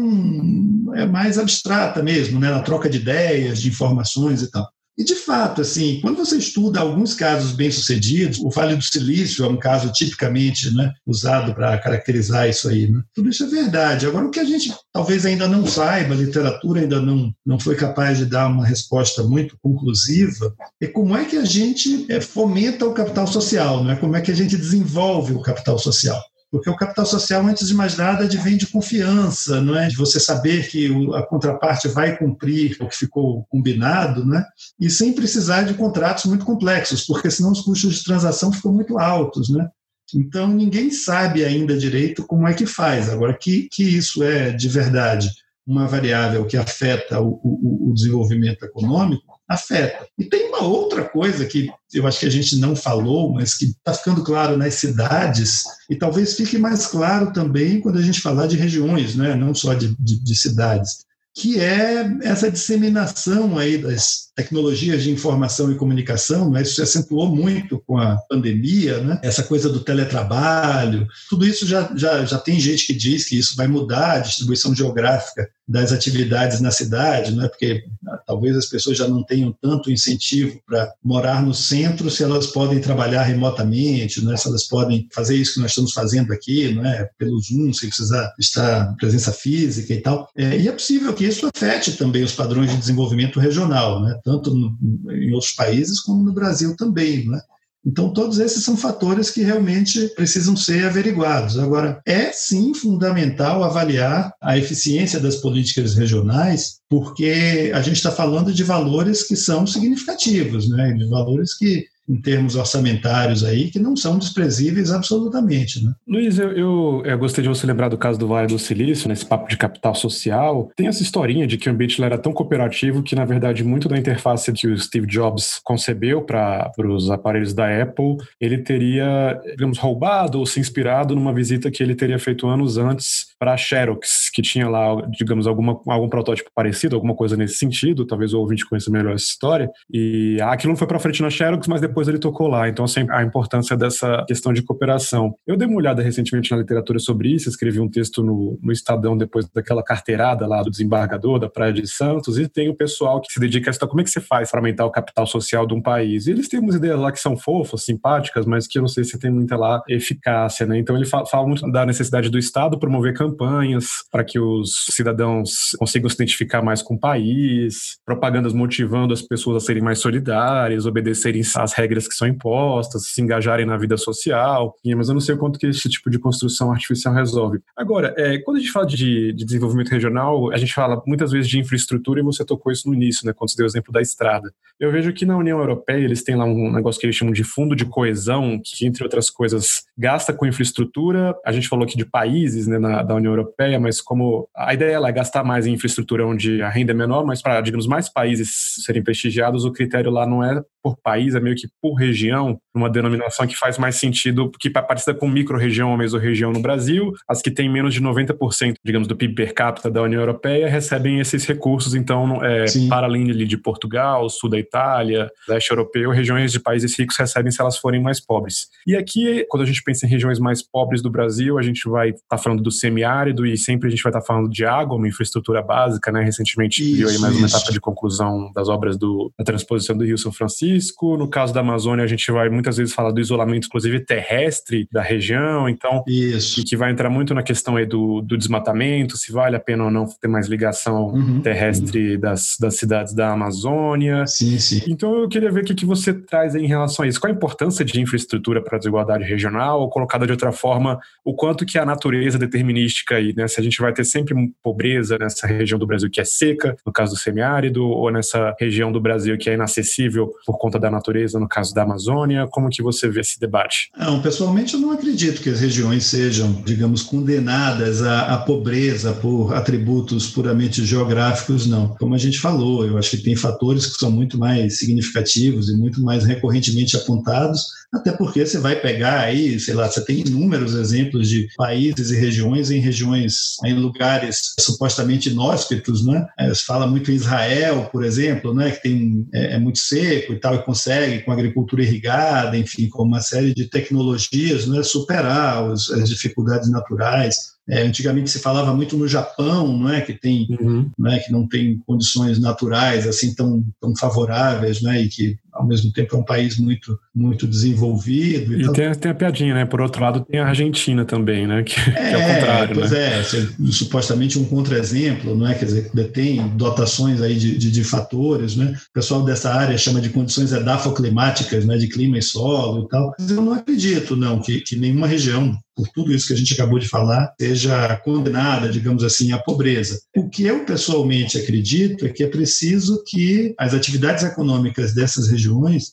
é 0.95 1.07
mais 1.07 1.39
abstrata 1.39 2.03
mesmo, 2.03 2.41
né, 2.41 2.51
na 2.51 2.63
troca 2.63 2.89
de 2.89 2.99
ideias, 2.99 3.61
de 3.61 3.69
informações 3.69 4.43
e 4.43 4.51
tal. 4.51 4.67
E, 4.99 5.05
de 5.05 5.15
fato, 5.15 5.61
assim, 5.61 6.01
quando 6.01 6.17
você 6.17 6.39
estuda 6.39 6.81
alguns 6.81 7.13
casos 7.13 7.53
bem-sucedidos, 7.53 8.39
o 8.39 8.49
Vale 8.49 8.77
do 8.77 8.83
Silício 8.83 9.45
é 9.45 9.49
um 9.49 9.59
caso 9.59 9.93
tipicamente 9.93 10.75
né, 10.75 10.91
usado 11.07 11.55
para 11.55 11.77
caracterizar 11.77 12.49
isso 12.49 12.67
aí. 12.67 12.91
Né? 12.91 13.03
Tudo 13.15 13.29
isso 13.29 13.45
é 13.45 13.47
verdade. 13.47 14.07
Agora, 14.07 14.27
o 14.27 14.31
que 14.31 14.41
a 14.41 14.45
gente 14.45 14.75
talvez 14.91 15.27
ainda 15.27 15.47
não 15.47 15.67
saiba, 15.67 16.15
a 16.15 16.17
literatura 16.17 16.81
ainda 16.81 16.99
não, 16.99 17.31
não 17.45 17.61
foi 17.61 17.75
capaz 17.75 18.17
de 18.17 18.25
dar 18.25 18.49
uma 18.49 18.65
resposta 18.65 19.23
muito 19.23 19.59
conclusiva, 19.61 20.55
é 20.81 20.87
como 20.87 21.15
é 21.15 21.27
que 21.27 21.37
a 21.37 21.45
gente 21.45 22.07
é, 22.11 22.19
fomenta 22.19 22.87
o 22.87 22.95
capital 22.95 23.27
social, 23.27 23.85
né? 23.85 23.97
como 23.97 24.17
é 24.17 24.23
que 24.23 24.31
a 24.31 24.37
gente 24.37 24.57
desenvolve 24.57 25.35
o 25.35 25.43
capital 25.43 25.79
social. 25.79 26.23
Porque 26.51 26.71
o 26.71 26.77
capital 26.77 27.05
social, 27.05 27.45
antes 27.45 27.67
de 27.67 27.75
mais 27.75 27.97
nada, 27.97 28.25
advém 28.25 28.57
de 28.57 28.69
confiança, 28.69 29.61
não 29.61 29.77
é? 29.77 29.89
De 29.89 29.97
você 29.97 30.21
saber 30.21 30.69
que 30.69 30.89
a 31.15 31.23
contraparte 31.23 31.89
vai 31.89 32.17
cumprir 32.17 32.77
o 32.81 32.89
que 32.89 32.97
ficou 32.97 33.45
combinado, 33.51 34.25
né? 34.25 34.45
E 34.81 34.89
sem 34.89 35.13
precisar 35.13 35.63
de 35.63 35.75
contratos 35.75 36.25
muito 36.27 36.45
complexos, 36.45 37.05
porque 37.05 37.31
senão 37.31 37.51
os 37.51 37.63
custos 37.63 37.97
de 37.97 38.05
transação 38.05 38.53
ficam 38.53 38.73
muito 38.73 38.99
altos, 38.99 39.49
né? 39.49 39.69
Então 40.15 40.47
ninguém 40.47 40.91
sabe 40.91 41.45
ainda 41.45 41.77
direito 41.77 42.25
como 42.25 42.47
é 42.47 42.55
que 42.55 42.65
faz. 42.65 43.09
Agora 43.09 43.35
que, 43.35 43.69
que 43.73 43.83
isso 43.83 44.23
é 44.23 44.53
de 44.53 44.69
verdade 44.69 45.31
uma 45.67 45.89
variável 45.89 46.47
que 46.47 46.57
afeta 46.57 47.21
o, 47.21 47.41
o, 47.43 47.91
o 47.91 47.95
desenvolvimento 47.95 48.65
econômico, 48.65 49.36
afeta. 49.49 50.07
E 50.19 50.25
tem 50.25 50.49
uma 50.49 50.63
outra 50.63 51.05
coisa 51.05 51.45
que 51.45 51.71
eu 51.95 52.07
acho 52.07 52.21
que 52.21 52.27
a 52.27 52.31
gente 52.31 52.57
não 52.57 52.75
falou, 52.75 53.33
mas 53.33 53.55
que 53.55 53.67
está 53.67 53.95
ficando 53.95 54.25
claro 54.25 54.57
nas 54.57 54.75
cidades, 54.75 55.63
e 55.89 55.97
talvez 55.97 56.35
fique 56.35 56.59
mais 56.59 56.87
claro 56.87 57.33
também 57.33 57.81
quando 57.81 57.99
a 57.99 58.03
gente 58.03 58.21
falar 58.21 58.47
de 58.47 58.57
regiões, 58.57 59.15
né? 59.15 59.35
não 59.35 59.55
só 59.55 59.75
de, 59.75 59.95
de, 59.99 60.23
de 60.23 60.37
cidades, 60.37 61.06
que 61.37 61.61
é 61.61 62.17
essa 62.23 62.51
disseminação 62.51 63.59
aí 63.59 63.77
das 63.77 64.27
tecnologias 64.35 65.03
de 65.03 65.11
informação 65.11 65.71
e 65.71 65.77
comunicação, 65.77 66.51
né? 66.51 66.63
isso 66.63 66.75
se 66.75 66.83
acentuou 66.83 67.35
muito 67.35 67.83
com 67.87 67.99
a 67.99 68.17
pandemia, 68.29 69.01
né? 69.01 69.21
essa 69.23 69.43
coisa 69.43 69.69
do 69.69 69.81
teletrabalho, 69.81 71.07
tudo 71.29 71.47
isso 71.47 71.67
já, 71.67 71.91
já, 71.95 72.25
já 72.25 72.39
tem 72.39 72.59
gente 72.59 72.87
que 72.87 72.95
diz 72.95 73.25
que 73.27 73.39
isso 73.39 73.55
vai 73.55 73.67
mudar 73.67 74.13
a 74.13 74.19
distribuição 74.19 74.75
geográfica 74.75 75.49
das 75.69 75.91
atividades 75.91 76.61
na 76.61 76.71
cidade, 76.71 77.35
né? 77.35 77.49
porque 77.49 77.85
ah, 78.09 78.19
talvez 78.27 78.57
as 78.57 78.67
pessoas 78.67 78.97
já 78.97 79.09
não 79.09 79.23
tenham 79.23 79.55
tanto 79.61 79.91
incentivo 79.91 80.61
para 80.67 80.93
morar 81.03 81.43
no 81.43 81.53
centro 81.53 82.11
se 82.11 82.23
elas 82.23 82.47
podem 82.47 82.79
trabalhar 82.79 83.25
remotamente, 83.25 84.25
né? 84.25 84.37
se 84.37 84.49
elas 84.49 84.65
podem 84.65 85.09
fazer 85.13 85.37
isso 85.37 85.55
que 85.55 85.61
nós 85.61 85.71
estamos 85.71 85.93
fazendo 85.93 86.33
aqui, 86.33 86.75
né? 86.75 87.09
pelo 87.19 87.41
Zoom, 87.41 87.73
sem 87.73 87.89
precisar 87.89 88.33
estar 88.39 88.95
presença 88.97 89.33
física 89.33 89.93
e 89.93 90.01
tal. 90.01 90.29
É, 90.37 90.59
e 90.59 90.69
é 90.69 90.73
possível 90.73 91.13
que 91.13 91.26
isso 91.27 91.49
afete 91.55 91.93
também 91.93 92.23
os 92.23 92.33
padrões 92.33 92.71
de 92.71 92.77
desenvolvimento 92.77 93.41
regional. 93.41 94.03
Né? 94.03 94.19
tanto 94.25 94.55
no, 94.55 94.77
em 95.13 95.33
outros 95.33 95.53
países 95.53 96.01
como 96.01 96.23
no 96.23 96.33
Brasil 96.33 96.77
também. 96.77 97.29
Né? 97.29 97.41
Então, 97.85 98.13
todos 98.13 98.41
esses 98.41 98.65
são 98.65 98.77
fatores 98.77 99.31
que 99.31 99.43
realmente 99.43 100.09
precisam 100.17 100.57
ser 100.57 100.85
averiguados. 100.85 101.57
Agora, 101.57 102.01
é 102.05 102.33
sim 102.33 102.75
fundamental 102.75 103.63
avaliar 103.63 104.33
a 104.43 104.59
eficiência 104.59 105.21
das 105.21 105.37
políticas 105.37 105.95
regionais, 105.95 106.81
porque 106.89 107.71
a 107.73 107.81
gente 107.81 107.97
está 107.97 108.11
falando 108.11 108.53
de 108.53 108.65
valores 108.65 109.23
que 109.23 109.37
são 109.37 109.65
significativos, 109.67 110.69
né? 110.69 110.93
de 110.95 111.09
valores 111.09 111.57
que 111.57 111.87
em 112.09 112.17
termos 112.17 112.55
orçamentários 112.55 113.45
aí, 113.45 113.71
que 113.71 113.79
não 113.79 113.97
são 113.97 114.19
desprezíveis 114.19 114.93
absolutamente. 114.93 115.85
Né? 115.85 115.93
Luiz, 116.07 116.39
eu, 116.39 116.53
eu, 116.53 117.03
eu 117.05 117.19
gostei 117.19 117.43
de 117.43 117.49
você 117.49 117.67
lembrar 117.67 117.89
do 117.89 117.99
caso 117.99 118.19
do 118.19 118.29
Vale 118.29 118.47
do 118.47 118.59
Silício, 118.59 119.09
nesse 119.09 119.27
papo 119.27 119.49
de 119.49 119.57
capital 119.57 119.95
social. 119.95 120.71
Tem 120.77 120.87
essa 120.87 121.03
historinha 121.03 121.47
de 121.47 121.57
que 121.57 121.69
o 121.69 121.73
ambiente 121.73 122.03
era 122.03 122.19
tão 122.19 122.33
cooperativo 122.33 123.03
que, 123.03 123.15
na 123.15 123.25
verdade, 123.25 123.65
muito 123.65 123.89
da 123.89 123.99
interface 123.99 124.53
que 124.53 124.69
o 124.69 124.79
Steve 124.79 125.07
Jobs 125.07 125.61
concebeu 125.65 126.23
para 126.23 126.71
os 126.79 127.11
aparelhos 127.11 127.53
da 127.53 127.83
Apple, 127.83 128.17
ele 128.41 128.59
teria, 128.59 129.41
digamos, 129.51 129.79
roubado 129.79 130.39
ou 130.39 130.47
se 130.47 130.61
inspirado 130.61 131.15
numa 131.15 131.33
visita 131.33 131.71
que 131.71 131.83
ele 131.83 131.95
teria 131.95 132.19
feito 132.19 132.47
anos 132.47 132.79
antes 132.79 133.27
para 133.39 133.53
a 133.53 133.57
Xerox, 133.57 134.31
que 134.33 134.43
tinha 134.43 134.69
lá, 134.69 135.01
digamos, 135.11 135.47
alguma, 135.47 135.81
algum 135.87 136.09
protótipo 136.09 136.51
parecido, 136.55 136.95
alguma 136.95 137.15
coisa 137.15 137.37
nesse 137.37 137.57
sentido, 137.57 138.07
talvez 138.07 138.33
o 138.33 138.41
ouvinte 138.41 138.67
conheça 138.67 138.91
melhor 138.91 139.15
essa 139.15 139.25
história, 139.25 139.71
e 139.93 140.39
aquilo 140.43 140.73
não 140.73 140.77
foi 140.77 140.87
para 140.87 140.99
frente 140.99 141.23
na 141.23 141.31
Xerox, 141.31 141.67
mas 141.69 141.81
depois 141.81 142.09
ele 142.09 142.19
tocou 142.19 142.49
lá, 142.49 142.69
então 142.69 142.85
assim, 142.85 143.07
a 143.11 143.23
importância 143.23 143.77
dessa 143.77 144.25
questão 144.27 144.53
de 144.53 144.63
cooperação. 144.63 145.35
Eu 145.47 145.57
dei 145.57 145.67
uma 145.67 145.77
olhada 145.77 146.03
recentemente 146.03 146.51
na 146.51 146.59
literatura 146.59 146.99
sobre 146.99 147.29
isso, 147.29 147.49
escrevi 147.49 147.81
um 147.81 147.89
texto 147.89 148.23
no, 148.23 148.59
no 148.63 148.73
Estadão 148.73 149.17
depois 149.17 149.49
daquela 149.49 149.83
carteirada 149.83 150.47
lá 150.47 150.63
do 150.63 150.71
desembargador 150.71 151.39
da 151.39 151.49
Praia 151.49 151.73
de 151.73 151.87
Santos, 151.87 152.39
e 152.39 152.49
tem 152.49 152.69
o 152.69 152.75
pessoal 152.75 153.21
que 153.21 153.33
se 153.33 153.41
dedica 153.41 153.71
a 153.71 153.73
estudar 153.73 153.89
como 153.89 154.01
é 154.01 154.05
que 154.05 154.11
você 154.11 154.21
faz 154.21 154.51
para 154.51 154.61
aumentar 154.61 154.85
o 154.85 154.91
capital 154.91 155.27
social 155.27 155.67
de 155.67 155.75
um 155.75 155.83
país. 155.83 156.27
E 156.27 156.31
eles 156.31 156.49
têm 156.49 156.61
umas 156.61 156.75
ideias 156.75 156.99
lá 156.99 157.13
que 157.13 157.21
são 157.21 157.37
fofas, 157.37 157.85
simpáticas, 157.85 158.47
mas 158.47 158.67
que 158.67 158.79
eu 158.79 158.83
não 158.83 158.89
sei 158.89 159.05
se 159.05 159.19
tem 159.19 159.31
muita 159.31 159.57
lá 159.57 159.83
eficácia, 159.89 160.67
né? 160.67 160.79
Então 160.79 160.97
ele 160.97 161.07
fala, 161.07 161.27
fala 161.27 161.47
muito 161.47 161.71
da 161.71 161.87
necessidade 161.87 162.31
do 162.31 162.39
Estado 162.39 162.79
promover 162.79 163.15
campanhas 163.27 163.87
para 164.11 164.25
que 164.25 164.39
os 164.39 164.87
cidadãos 164.91 165.71
consigam 165.79 166.09
se 166.09 166.15
identificar 166.15 166.63
mais 166.63 166.83
com 166.83 166.95
o 166.95 166.99
país, 166.99 167.99
propagandas 168.05 168.53
motivando 168.53 169.13
as 169.13 169.23
pessoas 169.23 169.63
a 169.63 169.67
serem 169.67 169.83
mais 169.83 169.99
solidárias, 169.99 170.87
obedecerem 170.87 171.43
às 171.57 171.73
regras 171.73 172.09
que 172.09 172.15
são 172.15 172.27
impostas, 172.27 173.09
se 173.09 173.21
engajarem 173.21 173.67
na 173.67 173.77
vida 173.77 173.97
social. 173.97 174.75
Mas 174.97 175.09
eu 175.09 175.15
não 175.15 175.21
sei 175.21 175.35
o 175.35 175.39
quanto 175.39 175.59
que 175.59 175.67
esse 175.67 175.89
tipo 175.89 176.09
de 176.11 176.19
construção 176.19 176.71
artificial 176.71 177.15
resolve. 177.15 177.59
Agora, 177.77 178.15
é, 178.17 178.39
quando 178.39 178.59
a 178.59 178.61
gente 178.61 178.73
fala 178.73 178.87
de, 178.87 179.33
de, 179.33 179.45
desenvolvimento 179.45 179.91
regional, 179.91 180.53
a 180.53 180.57
gente 180.57 180.73
fala 180.73 181.03
muitas 181.07 181.33
vezes 181.33 181.49
de 181.49 181.59
infraestrutura 181.59 182.21
e 182.21 182.23
você 182.23 182.45
tocou 182.45 182.73
isso 182.73 182.89
no 182.89 182.95
início, 182.95 183.27
né, 183.27 183.33
quando 183.33 183.51
você 183.51 183.57
deu 183.57 183.67
o 183.67 183.69
exemplo 183.69 183.93
da 183.93 184.01
estrada. 184.01 184.53
Eu 184.79 184.93
vejo 184.93 185.13
que 185.13 185.25
na 185.25 185.37
União 185.37 185.59
Europeia 185.59 186.05
eles 186.05 186.23
têm 186.23 186.37
lá 186.37 186.45
um 186.45 186.71
negócio 186.71 187.01
que 187.01 187.07
eles 187.07 187.17
chamam 187.17 187.33
de 187.33 187.43
fundo 187.43 187.75
de 187.75 187.87
coesão, 187.87 188.61
que 188.63 188.87
entre 188.87 189.03
outras 189.03 189.31
coisas 189.31 189.85
gasta 189.97 190.33
com 190.33 190.47
infraestrutura. 190.47 191.35
A 191.45 191.53
gente 191.53 191.69
falou 191.69 191.85
aqui 191.85 191.97
de 191.97 192.05
países 192.05 192.67
né, 192.67 192.79
na, 192.79 193.03
da 193.03 193.15
União 193.17 193.33
Europeia, 193.33 193.79
mas 193.81 194.01
como 194.01 194.49
a 194.55 194.73
ideia 194.75 194.97
é 194.97 195.13
gastar 195.13 195.45
mais 195.45 195.67
em 195.67 195.73
infraestrutura 195.73 196.27
onde 196.27 196.63
a 196.63 196.69
renda 196.69 196.93
é 196.93 196.95
menor, 196.95 197.25
mas 197.25 197.43
para, 197.43 197.61
digamos, 197.61 197.87
mais 197.87 198.09
países 198.09 198.77
serem 198.85 199.03
prestigiados, 199.03 199.65
o 199.65 199.73
critério 199.73 200.11
lá 200.11 200.27
não 200.27 200.43
é 200.43 200.63
por 200.87 200.97
país, 201.03 201.35
é 201.35 201.41
meio 201.41 201.57
que 201.57 201.67
por 201.83 201.95
região, 201.95 202.57
uma 202.73 202.89
denominação 202.89 203.45
que 203.45 203.57
faz 203.57 203.77
mais 203.77 203.97
sentido, 203.97 204.49
que 204.61 204.69
é 204.69 204.71
parecida 204.71 205.19
com 205.19 205.29
micro-região 205.29 205.91
ou 205.91 205.97
mesorregião 205.97 206.53
no 206.53 206.61
Brasil. 206.61 207.13
As 207.29 207.43
que 207.43 207.51
têm 207.51 207.69
menos 207.69 207.93
de 207.93 208.01
90%, 208.01 208.75
digamos, 208.85 209.09
do 209.09 209.17
PIB 209.17 209.35
per 209.35 209.53
capita 209.53 209.91
da 209.91 210.01
União 210.01 210.21
Europeia 210.21 210.69
recebem 210.69 211.19
esses 211.19 211.45
recursos, 211.45 211.93
então, 211.97 212.45
é, 212.45 212.67
para 212.89 213.09
além 213.09 213.27
de 213.27 213.57
Portugal, 213.57 214.31
sul 214.31 214.49
da 214.49 214.59
Itália, 214.59 215.29
leste 215.49 215.71
europeu, 215.71 216.11
regiões 216.11 216.53
de 216.53 216.61
países 216.61 216.97
ricos 216.97 217.17
recebem 217.17 217.51
se 217.51 217.61
elas 217.61 217.77
forem 217.79 218.01
mais 218.01 218.25
pobres. 218.25 218.69
E 218.87 218.95
aqui, 218.95 219.45
quando 219.49 219.65
a 219.65 219.67
gente 219.67 219.83
pensa 219.83 220.07
em 220.07 220.09
regiões 220.09 220.39
mais 220.39 220.63
pobres 220.63 221.03
do 221.03 221.11
Brasil, 221.11 221.59
a 221.59 221.63
gente 221.63 221.89
vai 221.89 222.11
estar 222.11 222.23
tá 222.29 222.39
falando 222.39 222.63
do 222.63 222.71
semiárido 222.71 223.45
e 223.45 223.57
sempre 223.57 223.89
a 223.89 223.91
gente 223.91 224.03
vai 224.03 224.11
estar 224.11 224.21
tá 224.21 224.27
falando 224.27 224.49
de 224.49 224.65
água, 224.65 224.97
uma 224.97 225.09
infraestrutura 225.09 225.63
básica, 225.63 226.13
né? 226.13 226.23
Recentemente 226.23 226.83
isso, 226.83 226.97
viu 226.97 227.09
aí 227.09 227.19
mais 227.19 227.35
isso. 227.35 227.43
uma 227.43 227.49
etapa 227.49 227.73
de 227.73 227.81
conclusão 227.81 228.53
das 228.55 228.69
obras 228.69 228.97
do, 228.97 229.33
da 229.37 229.45
transposição 229.45 229.97
do 229.97 230.05
Rio 230.05 230.19
São 230.19 230.31
Francisco. 230.31 230.76
No 231.19 231.29
caso 231.29 231.53
da 231.53 231.61
Amazônia, 231.61 232.05
a 232.05 232.09
gente 232.09 232.31
vai 232.31 232.49
muitas 232.49 232.77
vezes 232.77 232.95
falar 232.95 233.11
do 233.11 233.21
isolamento, 233.21 233.67
inclusive 233.67 234.01
terrestre 234.01 234.89
da 234.93 235.03
região, 235.03 235.69
então, 235.69 236.03
isso. 236.07 236.63
que 236.65 236.77
vai 236.77 236.91
entrar 236.91 237.11
muito 237.11 237.35
na 237.35 237.43
questão 237.43 237.77
aí 237.77 237.87
do, 237.87 238.21
do 238.21 238.37
desmatamento, 238.37 239.17
se 239.17 239.33
vale 239.33 239.57
a 239.57 239.61
pena 239.61 239.85
ou 239.85 239.91
não 239.91 240.07
ter 240.07 240.29
mais 240.29 240.47
ligação 240.47 241.09
uhum. 241.09 241.41
terrestre 241.41 242.15
uhum. 242.15 242.21
Das, 242.21 242.57
das 242.61 242.77
cidades 242.77 243.15
da 243.15 243.33
Amazônia. 243.33 244.27
Sim, 244.27 244.59
sim. 244.59 244.83
Então, 244.89 245.23
eu 245.23 245.29
queria 245.29 245.51
ver 245.51 245.63
o 245.63 245.65
que, 245.65 245.75
que 245.75 245.87
você 245.87 246.13
traz 246.13 246.55
aí 246.55 246.65
em 246.65 246.69
relação 246.69 247.05
a 247.05 247.09
isso. 247.09 247.21
Qual 247.21 247.33
a 247.33 247.35
importância 247.35 247.85
de 247.85 248.01
infraestrutura 248.01 248.63
para 248.63 248.77
a 248.77 248.79
desigualdade 248.79 249.25
regional, 249.25 249.81
ou 249.81 249.89
colocada 249.89 250.27
de 250.27 250.33
outra 250.33 250.53
forma, 250.53 250.99
o 251.25 251.35
quanto 251.35 251.65
que 251.65 251.79
a 251.79 251.85
natureza 251.85 252.39
determinística 252.39 253.17
aí, 253.17 253.35
né? 253.35 253.49
Se 253.49 253.61
a 253.61 253.63
gente 253.63 253.81
vai 253.81 253.93
ter 253.93 254.05
sempre 254.05 254.35
pobreza 254.63 255.19
nessa 255.19 255.47
região 255.47 255.79
do 255.79 255.87
Brasil 255.87 256.11
que 256.11 256.21
é 256.21 256.25
seca, 256.25 256.77
no 256.85 256.93
caso 256.93 257.15
do 257.15 257.19
semiárido, 257.19 257.85
ou 257.85 258.11
nessa 258.11 258.55
região 258.59 258.91
do 258.91 259.01
Brasil 259.01 259.37
que 259.39 259.51
é 259.51 259.55
inacessível 259.55 260.31
por 260.45 260.59
conta 260.67 260.81
da 260.81 260.91
natureza, 260.91 261.39
no 261.39 261.49
caso 261.49 261.73
da 261.73 261.85
Amazônia, 261.85 262.47
como 262.51 262.69
que 262.69 262.83
você 262.83 263.09
vê 263.09 263.21
esse 263.21 263.39
debate? 263.39 263.89
Não, 263.97 264.21
pessoalmente 264.21 264.75
eu 264.75 264.81
não 264.81 264.91
acredito 264.91 265.41
que 265.41 265.49
as 265.49 265.61
regiões 265.61 266.05
sejam, 266.05 266.53
digamos, 266.65 267.03
condenadas 267.03 268.03
à, 268.03 268.35
à 268.35 268.39
pobreza 268.39 269.13
por 269.13 269.55
atributos 269.55 270.29
puramente 270.29 270.85
geográficos, 270.85 271.67
não. 271.67 271.95
Como 272.01 272.17
a 272.17 272.19
gente 272.19 272.41
falou, 272.41 272.85
eu 272.85 272.99
acho 272.99 273.11
que 273.11 273.23
tem 273.23 273.37
fatores 273.37 273.87
que 273.87 273.99
são 273.99 274.11
muito 274.11 274.37
mais 274.37 274.79
significativos 274.79 275.69
e 275.69 275.77
muito 275.77 276.03
mais 276.03 276.25
recorrentemente 276.25 276.97
apontados, 276.97 277.65
até 277.97 278.13
porque 278.13 278.45
você 278.45 278.59
vai 278.59 278.77
pegar 278.77 279.21
aí, 279.21 279.59
sei 279.59 279.75
lá, 279.75 279.89
você 279.89 280.05
tem 280.05 280.21
inúmeros 280.21 280.75
exemplos 280.75 281.29
de 281.29 281.49
países 281.57 282.11
e 282.11 282.17
regiões 282.17 282.71
em 282.71 282.79
regiões, 282.79 283.57
em 283.65 283.75
lugares 283.75 284.55
supostamente 284.61 285.31
inóspitos, 285.31 286.05
né? 286.05 286.27
É, 286.39 286.53
se 286.55 286.65
fala 286.65 286.87
muito 286.87 287.11
em 287.11 287.15
Israel, 287.15 287.89
por 287.91 288.05
exemplo, 288.05 288.55
né, 288.55 288.71
que 288.71 288.83
tem, 288.83 289.27
é, 289.35 289.55
é, 289.55 289.59
muito 289.59 289.79
seco 289.79 290.33
e 290.33 290.41
tal, 290.41 290.55
e 290.55 290.63
consegue, 290.63 291.23
com 291.23 291.33
agricultura 291.33 291.83
irrigada, 291.83 292.57
enfim, 292.57 292.89
com 292.89 293.03
uma 293.03 293.21
série 293.21 293.55
de 293.55 293.67
tecnologias, 293.67 294.67
né, 294.67 294.83
superar 294.83 295.65
os, 295.65 295.91
as 295.91 296.09
dificuldades 296.09 296.71
naturais. 296.71 297.57
É, 297.69 297.83
antigamente 297.83 298.31
se 298.31 298.39
falava 298.39 298.73
muito 298.73 298.97
no 298.97 299.09
Japão, 299.09 299.77
não 299.77 299.91
é, 299.91 300.01
que 300.01 300.15
tem, 300.15 300.47
uhum. 300.61 300.89
não 300.97 301.11
é, 301.11 301.19
que 301.19 301.33
não 301.33 301.49
tem 301.49 301.81
condições 301.85 302.39
naturais 302.39 303.09
assim 303.09 303.35
tão, 303.35 303.65
tão 303.81 303.95
favoráveis, 303.97 304.81
né, 304.81 305.03
e 305.03 305.09
que 305.09 305.37
ao 305.57 305.67
mesmo 305.67 305.93
tempo 305.93 306.17
é 306.17 306.19
um 306.19 306.25
país 306.25 306.59
muito 306.59 306.99
muito 307.15 307.47
desenvolvido. 307.47 308.55
E, 308.55 308.63
e 308.63 308.73
tem, 308.73 308.93
tem, 308.93 309.11
a 309.11 309.15
piadinha, 309.15 309.55
né? 309.55 309.65
Por 309.65 309.81
outro 309.81 310.03
lado 310.03 310.25
tem 310.25 310.41
a 310.41 310.47
Argentina 310.47 311.05
também, 311.05 311.47
né? 311.47 311.63
Que, 311.63 311.79
é, 311.79 311.93
que 311.93 311.99
é 311.99 312.17
o 312.17 312.35
contrário, 312.35 312.75
pois 312.75 312.91
né? 312.91 313.21
é, 313.21 313.23
supostamente 313.71 314.39
um 314.39 314.45
contra-exemplo, 314.45 315.35
não 315.35 315.49
é? 315.49 315.55
Quer 315.55 315.65
dizer, 315.65 315.91
detém 315.95 316.47
dotações 316.49 317.21
aí 317.23 317.35
de, 317.35 317.57
de, 317.57 317.71
de, 317.71 317.85
fatores, 317.85 318.57
né? 318.57 318.77
O 318.91 318.93
pessoal 318.93 319.25
dessa 319.25 319.53
área 319.53 319.77
chama 319.79 320.01
de 320.01 320.11
condições 320.11 320.53
edafoclimáticas, 320.53 321.65
né? 321.65 321.77
De 321.77 321.89
clima 321.89 322.19
e 322.19 322.23
solo 322.23 322.85
e 322.85 322.89
tal. 322.89 323.15
Mas 323.19 323.31
eu 323.31 323.41
não 323.41 323.53
acredito, 323.53 324.17
não, 324.17 324.41
que, 324.41 324.61
que 324.61 324.77
nenhuma 324.77 325.07
região 325.07 325.59
por 325.77 325.87
tudo 325.89 326.11
isso 326.11 326.29
que 326.29 326.33
a 326.33 326.37
gente 326.37 326.55
acabou 326.55 326.79
de 326.79 326.89
falar, 326.89 327.35
seja 327.39 327.95
condenada, 327.99 328.67
digamos 328.67 329.05
assim, 329.05 329.33
à 329.33 329.39
pobreza. 329.39 330.01
O 330.17 330.27
que 330.27 330.45
eu 330.45 330.65
pessoalmente 330.65 331.37
acredito 331.37 332.07
é 332.07 332.09
que 332.09 332.25
é 332.25 332.27
preciso 332.27 333.05
que 333.07 333.55
as 333.59 333.75
atividades 333.75 334.25
econômicas 334.25 334.95
dessas 334.95 335.29
regiões 335.29 335.46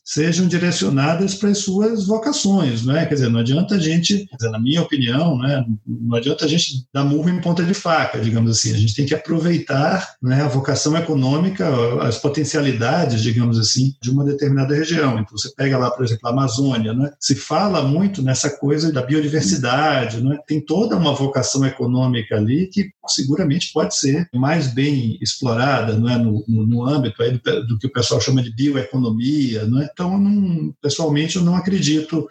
sejam 0.03 0.47
direcionadas 0.47 1.35
para 1.35 1.49
as 1.49 1.59
suas 1.59 2.07
vocações, 2.07 2.85
não 2.85 2.95
é? 2.95 3.05
Quer 3.05 3.15
dizer, 3.15 3.29
não 3.29 3.39
adianta 3.39 3.75
a 3.75 3.79
gente, 3.79 4.27
dizer, 4.37 4.49
na 4.51 4.59
minha 4.59 4.81
opinião, 4.81 5.37
né, 5.37 5.65
não 5.85 6.17
adianta 6.17 6.45
a 6.45 6.47
gente 6.47 6.85
dar 6.93 7.03
murro 7.03 7.29
em 7.29 7.41
ponta 7.41 7.63
de 7.63 7.73
faca, 7.73 8.19
digamos 8.19 8.51
assim. 8.51 8.73
A 8.73 8.77
gente 8.77 8.95
tem 8.95 9.05
que 9.05 9.15
aproveitar 9.15 10.15
né, 10.21 10.41
a 10.41 10.47
vocação 10.47 10.95
econômica, 10.97 11.67
as 12.01 12.17
potencialidades, 12.17 13.21
digamos 13.21 13.59
assim, 13.59 13.93
de 14.01 14.09
uma 14.09 14.23
determinada 14.23 14.75
região. 14.75 15.19
Então, 15.19 15.37
você 15.37 15.53
pega 15.55 15.77
lá, 15.77 15.91
por 15.91 16.03
exemplo, 16.03 16.27
a 16.27 16.31
Amazônia, 16.31 16.93
né? 16.93 17.11
se 17.19 17.35
fala 17.35 17.81
muito 17.81 18.21
nessa 18.21 18.49
coisa 18.49 18.91
da 18.91 19.01
biodiversidade 19.01 20.23
né? 20.23 20.37
tem 20.47 20.61
toda 20.61 20.95
uma 20.95 21.13
vocação 21.13 21.65
econômica 21.65 22.35
ali 22.35 22.67
que 22.67 22.89
seguramente 23.07 23.71
pode 23.73 23.95
ser 23.95 24.27
mais 24.33 24.73
bem 24.73 25.17
explorada 25.21 25.93
não 25.95 26.09
é? 26.09 26.17
no, 26.17 26.43
no, 26.47 26.65
no 26.65 26.85
âmbito 26.85 27.21
aí 27.21 27.31
do, 27.31 27.67
do, 27.67 27.77
que 27.77 27.87
o 27.87 27.91
pessoal 27.91 28.21
chama 28.21 28.41
de 28.41 28.53
bioeconomia. 28.53 29.42
Não 29.67 29.81
é? 29.81 29.89
Então, 29.91 30.17
não, 30.17 30.73
pessoalmente, 30.81 31.35
eu 31.35 31.43
não 31.43 31.55
acredito 31.55 32.27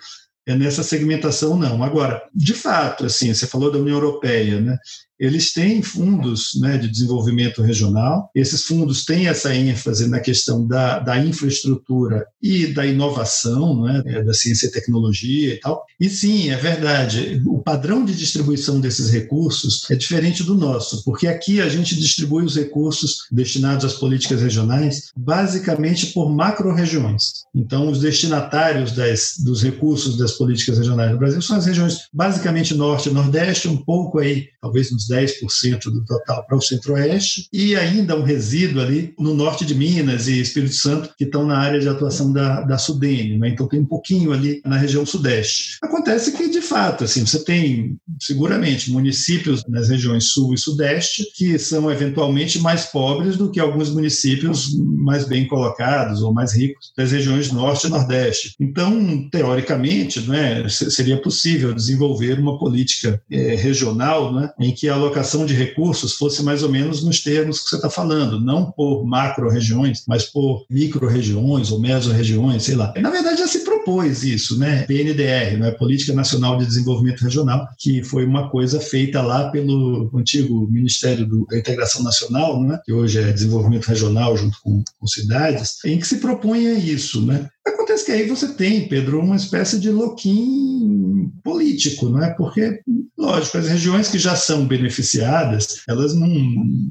nessa 0.46 0.83
segmentação, 0.83 1.57
não. 1.57 1.83
Agora, 1.83 2.22
de 2.35 2.55
fato, 2.55 3.07
assim, 3.07 3.33
você 3.33 3.46
falou 3.46 3.70
da 3.70 3.79
União 3.79 3.96
Europeia, 3.96 4.61
né? 4.61 4.77
Eles 5.18 5.53
têm 5.53 5.83
fundos 5.83 6.53
né, 6.61 6.79
de 6.79 6.88
desenvolvimento 6.88 7.62
regional, 7.62 8.31
esses 8.35 8.64
fundos 8.64 9.05
têm 9.05 9.29
essa 9.29 9.55
ênfase 9.55 10.09
na 10.09 10.20
questão 10.20 10.66
da, 10.66 10.98
da 10.98 11.18
infraestrutura 11.25 12.27
e 12.42 12.66
da 12.66 12.87
inovação, 12.87 13.83
né, 13.83 14.22
da 14.22 14.35
ciência 14.35 14.66
e 14.66 14.72
tecnologia 14.72 15.55
e 15.55 15.61
tal. 15.61 15.85
E 16.01 16.09
sim, 16.09 16.51
é 16.51 16.57
verdade, 16.57 17.40
o 17.46 17.59
padrão 17.59 18.05
de 18.05 18.14
distribuição 18.14 18.81
desses 18.81 19.11
recursos 19.11 19.88
é 19.90 19.94
diferente 19.94 20.42
do 20.42 20.55
nosso, 20.55 21.05
porque 21.05 21.27
aqui 21.27 21.61
a 21.61 21.68
gente 21.68 21.94
distribui 21.94 22.44
os 22.44 22.57
recursos 22.57 23.27
destinados 23.31 23.85
às 23.85 23.94
políticas 23.94 24.42
regionais 24.42 25.12
basicamente 25.16 26.07
por 26.07 26.35
macro-regiões. 26.35 27.44
Então, 27.55 27.88
os 27.88 28.01
destinatários 28.01 28.92
das, 28.92 29.35
dos 29.38 29.62
recursos 29.62 30.16
das 30.16 30.33
políticas 30.33 30.79
regionais 30.79 31.12
no 31.12 31.18
Brasil 31.18 31.40
são 31.40 31.57
as 31.57 31.66
regiões 31.66 32.09
basicamente 32.12 32.75
norte 32.75 33.09
e 33.09 33.12
nordeste, 33.12 33.68
um 33.68 33.77
pouco 33.77 34.18
aí, 34.18 34.48
talvez 34.61 34.90
uns 34.92 35.07
10% 35.12 35.85
do 35.85 36.05
total 36.05 36.44
para 36.46 36.57
o 36.57 36.62
centro-oeste, 36.62 37.48
e 37.53 37.77
ainda 37.77 38.16
um 38.16 38.22
resíduo 38.22 38.81
ali 38.81 39.14
no 39.18 39.35
norte 39.35 39.64
de 39.64 39.75
Minas 39.75 40.29
e 40.29 40.40
Espírito 40.40 40.75
Santo, 40.75 41.14
que 41.16 41.25
estão 41.25 41.46
na 41.46 41.59
área 41.59 41.81
de 41.81 41.88
atuação 41.88 42.33
da, 42.33 42.62
da 42.62 42.79
Sudene. 42.79 43.38
Né? 43.38 43.51
Então 43.51 43.68
tem 43.68 43.81
um 43.81 43.87
pouquinho 43.87 44.33
ali 44.33 44.61
na 44.64 44.77
região 44.77 45.05
sudeste. 45.05 45.79
Acontece 45.83 46.33
que, 46.33 46.48
de 46.48 46.61
fato, 46.61 47.05
assim, 47.05 47.27
você 47.27 47.44
tem 47.44 47.96
seguramente 48.25 48.91
municípios 48.91 49.63
nas 49.69 49.89
regiões 49.89 50.27
sul 50.27 50.55
e 50.55 50.59
sudeste 50.59 51.27
que 51.35 51.59
são 51.59 51.91
eventualmente 51.91 52.59
mais 52.61 52.87
pobres 52.87 53.37
do 53.37 53.51
que 53.51 53.61
alguns 53.61 53.91
municípios 53.91 54.77
mais 54.79 55.27
bem 55.27 55.47
colocados 55.47 56.23
ou 56.23 56.33
mais 56.33 56.55
ricos 56.55 56.93
das 56.97 57.13
regiões 57.13 57.51
norte 57.51 57.87
e 57.87 57.91
nordeste. 57.91 58.55
Então, 58.61 59.29
teoricamente, 59.31 60.21
né, 60.29 60.69
seria 60.69 61.21
possível 61.21 61.75
desenvolver 61.75 62.39
uma 62.39 62.59
política 62.59 63.21
é, 63.31 63.55
regional 63.55 64.33
né, 64.33 64.51
em 64.59 64.73
que 64.73 64.89
a 64.89 64.95
alocação 64.95 65.45
de 65.45 65.55
recursos 65.55 66.15
fosse 66.15 66.43
mais 66.43 66.63
ou 66.63 66.69
menos 66.69 67.03
nos 67.03 67.23
termos 67.23 67.61
que 67.61 67.71
você 67.71 67.77
está 67.77 67.91
falando, 67.91 68.41
não 68.41 68.71
por 68.71 69.05
macro-regiões, 69.05 70.05
mas 70.07 70.25
por 70.25 70.65
micro-regiões 70.71 71.71
ou 71.71 71.81
meso-regiões, 71.81 72.63
sei 72.63 72.75
lá. 72.75 72.93
Na 72.97 73.11
verdade, 73.11 73.41
já 73.41 73.47
se 73.47 73.65
propôs 73.83 74.23
isso, 74.23 74.59
né? 74.59 74.85
PNDR, 74.85 75.59
né? 75.59 75.71
Política 75.73 76.12
Nacional 76.12 76.57
de 76.57 76.66
Desenvolvimento 76.66 77.23
Regional, 77.23 77.68
que 77.79 78.03
foi 78.03 78.25
uma 78.25 78.49
coisa 78.49 78.81
feita 78.81 79.21
lá 79.21 79.51
pelo 79.51 80.11
antigo 80.14 80.68
Ministério 80.71 81.27
da 81.47 81.59
Integração 81.59 82.03
Nacional, 82.03 82.62
né? 82.62 82.79
que 82.85 82.92
hoje 82.92 83.18
é 83.18 83.33
Desenvolvimento 83.33 83.87
Regional 83.87 84.37
junto 84.37 84.59
com, 84.62 84.83
com 84.99 85.07
cidades, 85.07 85.85
em 85.85 85.99
que 85.99 86.07
se 86.07 86.18
propunha 86.18 86.73
isso, 86.75 87.25
né? 87.25 87.49
Acontece 87.64 88.07
que 88.07 88.12
aí 88.12 88.27
você 88.27 88.55
tem, 88.55 88.88
Pedro, 88.88 89.20
uma 89.20 89.37
espécie 89.37 89.79
de 89.79 89.88
loquim 89.90 91.33
político, 91.44 92.09
não 92.09 92.22
é? 92.22 92.35
Porque, 92.35 92.81
lógico, 93.16 93.57
as 93.59 93.68
regiões 93.68 94.09
que 94.09 94.18
já 94.18 94.35
são 94.35 94.66
beneficiadas, 94.66 95.83
elas 95.88 96.12
não, 96.12 96.29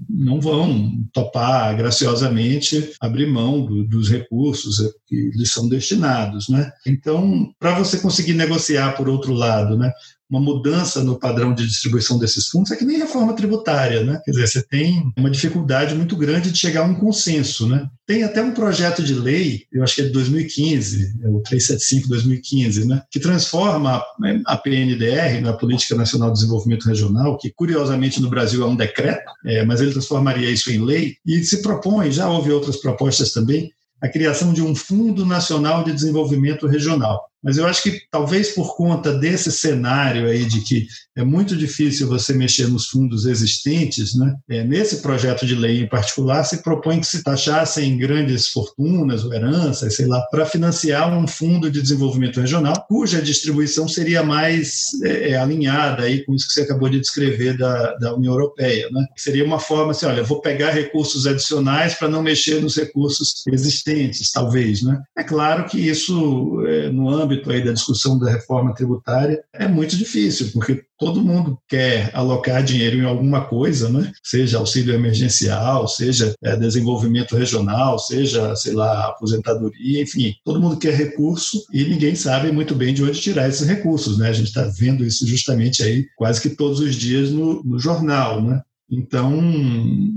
não 0.10 0.40
vão 0.40 1.04
topar 1.12 1.76
graciosamente 1.76 2.94
abrir 3.02 3.28
mão 3.28 3.66
do, 3.66 3.84
dos 3.84 4.10
recursos 4.10 4.78
que 5.06 5.32
lhes 5.36 5.52
são 5.52 5.68
destinados, 5.68 6.48
né? 6.48 6.72
Então, 6.88 7.54
para 7.60 7.78
você 7.78 8.00
conseguir 8.00 8.34
negociar 8.34 8.96
por 8.96 9.10
outro 9.10 9.34
lado, 9.34 9.78
né? 9.78 9.92
Uma 10.32 10.40
mudança 10.40 11.04
no 11.04 11.20
padrão 11.20 11.54
de 11.54 11.68
distribuição 11.68 12.18
desses 12.18 12.48
fundos 12.48 12.72
é 12.72 12.78
que 12.78 12.86
nem 12.86 12.98
reforma 12.98 13.34
tributária, 13.34 14.02
né? 14.02 14.22
Quer 14.24 14.32
dizer, 14.32 14.48
você 14.48 14.64
tem 14.64 15.12
uma 15.18 15.30
dificuldade 15.30 15.94
muito 15.94 16.16
grande 16.16 16.50
de 16.50 16.58
chegar 16.58 16.82
a 16.82 16.86
um 16.86 16.96
consenso, 16.96 17.68
né? 17.68 17.86
Tem 18.08 18.24
até 18.24 18.42
um 18.42 18.54
projeto 18.54 19.04
de 19.04 19.14
lei, 19.14 19.66
eu 19.74 19.84
acho 19.84 19.96
que 19.96 20.02
é 20.02 20.06
de 20.06 20.12
2015, 20.12 21.20
é 21.22 21.28
o 21.28 21.42
375-2015, 21.44 22.86
né? 22.86 23.04
Que 23.12 23.20
transforma 23.20 24.02
a 24.46 24.58
PNDR, 24.58 25.42
na 25.42 25.52
Política 25.52 25.96
Nacional 25.96 26.30
de 26.30 26.40
Desenvolvimento 26.40 26.88
Regional, 26.88 27.38
que 27.38 27.52
curiosamente 27.52 28.22
no 28.22 28.30
Brasil 28.30 28.64
é 28.64 28.66
um 28.66 28.76
decreto, 28.76 29.30
é, 29.46 29.66
mas 29.66 29.82
ele 29.82 29.92
transformaria 29.92 30.50
isso 30.50 30.72
em 30.72 30.84
lei 30.84 31.16
e 31.26 31.44
se 31.44 31.62
propõe, 31.62 32.10
já 32.10 32.30
houve 32.30 32.52
outras 32.52 32.78
propostas 32.78 33.34
também, 33.34 33.70
a 34.02 34.08
criação 34.08 34.54
de 34.54 34.62
um 34.62 34.74
Fundo 34.74 35.26
Nacional 35.26 35.84
de 35.84 35.94
Desenvolvimento 35.94 36.68
Regional. 36.68 37.31
Mas 37.44 37.58
eu 37.58 37.66
acho 37.66 37.84
que 37.84 38.02
talvez 38.12 38.50
por 38.50 38.76
conta 38.76 39.14
desse 39.18 39.52
cenário 39.52 40.28
aí 40.28 40.46
de 40.46 40.62
que 40.62 40.88
é 41.16 41.24
muito 41.24 41.56
difícil 41.56 42.08
você 42.08 42.34
mexer 42.34 42.68
nos 42.68 42.88
fundos 42.88 43.26
existentes, 43.26 44.16
né? 44.16 44.36
É, 44.50 44.64
nesse 44.64 44.98
projeto 44.98 45.46
de 45.46 45.56
lei 45.56 45.82
em 45.82 45.88
particular 45.88 46.44
se 46.44 46.62
propõe 46.62 47.00
que 47.00 47.08
se 47.08 47.24
taxassem 47.24 47.98
grandes 47.98 48.48
fortunas 48.48 49.24
ou 49.26 49.34
heranças, 49.34 49.96
sei 49.96 50.06
lá, 50.06 50.22
para 50.32 50.46
financiar 50.46 51.12
um 51.12 51.28
fundo 51.28 51.70
de 51.70 51.82
desenvolvimento 51.82 52.40
regional, 52.40 52.86
cuja 52.88 53.22
distribuição 53.22 53.88
seria 53.88 54.24
mais 54.24 54.88
é, 55.04 55.32
é, 55.32 55.38
alinhada 55.38 56.04
aí 56.04 56.24
com 56.24 56.34
isso 56.36 56.48
que 56.48 56.54
você 56.54 56.62
acabou 56.62 56.90
de 56.90 57.00
descrever 57.00 57.58
da, 57.58 57.96
da 57.96 58.16
União 58.16 58.34
Europeia, 58.34 58.88
né? 58.92 59.06
Seria 59.18 59.44
uma 59.44 59.60
forma 59.60 59.92
assim, 59.92 60.06
olha, 60.06 60.24
vou 60.24 60.42
pegar 60.42 60.72
recursos 60.72 61.28
adicionais 61.28 61.96
para 61.96 62.08
não 62.08 62.22
mexer 62.22 62.62
nos 62.62 62.76
recursos 62.76 63.44
existentes, 63.52 64.32
talvez, 64.32 64.82
né? 64.82 65.02
É 65.18 65.24
claro 65.24 65.66
que 65.66 65.78
isso 65.78 66.64
é, 66.68 66.90
no 66.90 67.10
âmbito 67.10 67.31
âmbito 67.32 67.50
aí 67.52 67.64
da 67.64 67.72
discussão 67.72 68.20
da 68.20 68.30
reforma 68.30 68.74
tributária 68.74 69.42
é 69.54 69.68
muito 69.68 69.96
difícil, 69.96 70.50
porque 70.54 70.84
todo 71.00 71.24
mundo 71.24 71.58
quer 71.68 72.12
alocar 72.14 72.64
dinheiro 72.64 72.98
em 72.98 73.06
alguma 73.06 73.46
coisa, 73.46 73.90
né? 73.90 74.12
seja 74.24 74.60
auxílio 74.60 74.94
emergencial, 74.94 75.88
seja 75.88 76.34
é, 76.44 76.56
desenvolvimento 76.56 77.36
regional, 77.36 77.98
seja, 77.98 78.56
sei 78.56 78.74
lá, 78.74 79.08
aposentadoria, 79.08 80.02
enfim, 80.02 80.34
todo 80.46 80.62
mundo 80.62 80.78
quer 80.78 80.94
recurso 80.94 81.64
e 81.74 81.84
ninguém 81.86 82.16
sabe 82.16 82.52
muito 82.52 82.76
bem 82.76 82.94
de 82.94 83.04
onde 83.04 83.20
tirar 83.20 83.50
esses 83.50 83.68
recursos. 83.68 84.18
Né? 84.18 84.30
A 84.30 84.34
gente 84.34 84.48
está 84.48 84.64
vendo 84.78 85.06
isso 85.06 85.26
justamente 85.26 85.82
aí 85.82 86.06
quase 86.16 86.42
que 86.42 86.50
todos 86.50 86.80
os 86.80 86.96
dias 86.96 87.32
no, 87.32 87.64
no 87.64 87.80
jornal. 87.80 88.42
Né? 88.42 88.62
Então, 88.92 89.40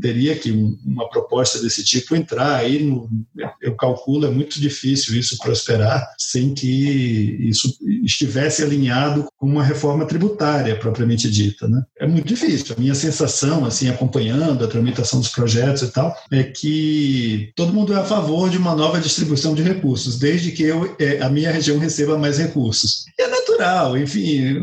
teria 0.00 0.34
que 0.36 0.50
uma 0.84 1.08
proposta 1.08 1.62
desse 1.62 1.84
tipo 1.84 2.16
entrar 2.16 2.56
aí, 2.56 2.82
no, 2.82 3.08
eu 3.62 3.76
calculo, 3.76 4.26
é 4.26 4.30
muito 4.30 4.60
difícil 4.60 5.18
isso 5.18 5.38
prosperar 5.38 6.04
sem 6.18 6.52
que 6.52 7.38
isso 7.48 7.72
estivesse 8.02 8.62
alinhado 8.62 9.26
com 9.38 9.46
uma 9.46 9.62
reforma 9.62 10.04
tributária 10.06 10.76
propriamente 10.76 11.30
dita. 11.30 11.68
Né? 11.68 11.82
É 12.00 12.06
muito 12.06 12.26
difícil. 12.26 12.74
A 12.76 12.80
minha 12.80 12.94
sensação, 12.94 13.64
assim, 13.64 13.88
acompanhando 13.88 14.64
a 14.64 14.68
tramitação 14.68 15.20
dos 15.20 15.28
projetos 15.28 15.82
e 15.82 15.92
tal, 15.92 16.16
é 16.32 16.42
que 16.42 17.52
todo 17.54 17.72
mundo 17.72 17.92
é 17.92 17.96
a 17.96 18.04
favor 18.04 18.50
de 18.50 18.58
uma 18.58 18.74
nova 18.74 19.00
distribuição 19.00 19.54
de 19.54 19.62
recursos, 19.62 20.18
desde 20.18 20.50
que 20.50 20.64
eu, 20.64 20.96
é, 20.98 21.20
a 21.22 21.28
minha 21.28 21.52
região 21.52 21.78
receba 21.78 22.18
mais 22.18 22.38
recursos. 22.38 23.04
E 23.18 23.22
é 23.22 23.28
natural, 23.28 23.96
enfim, 23.96 24.56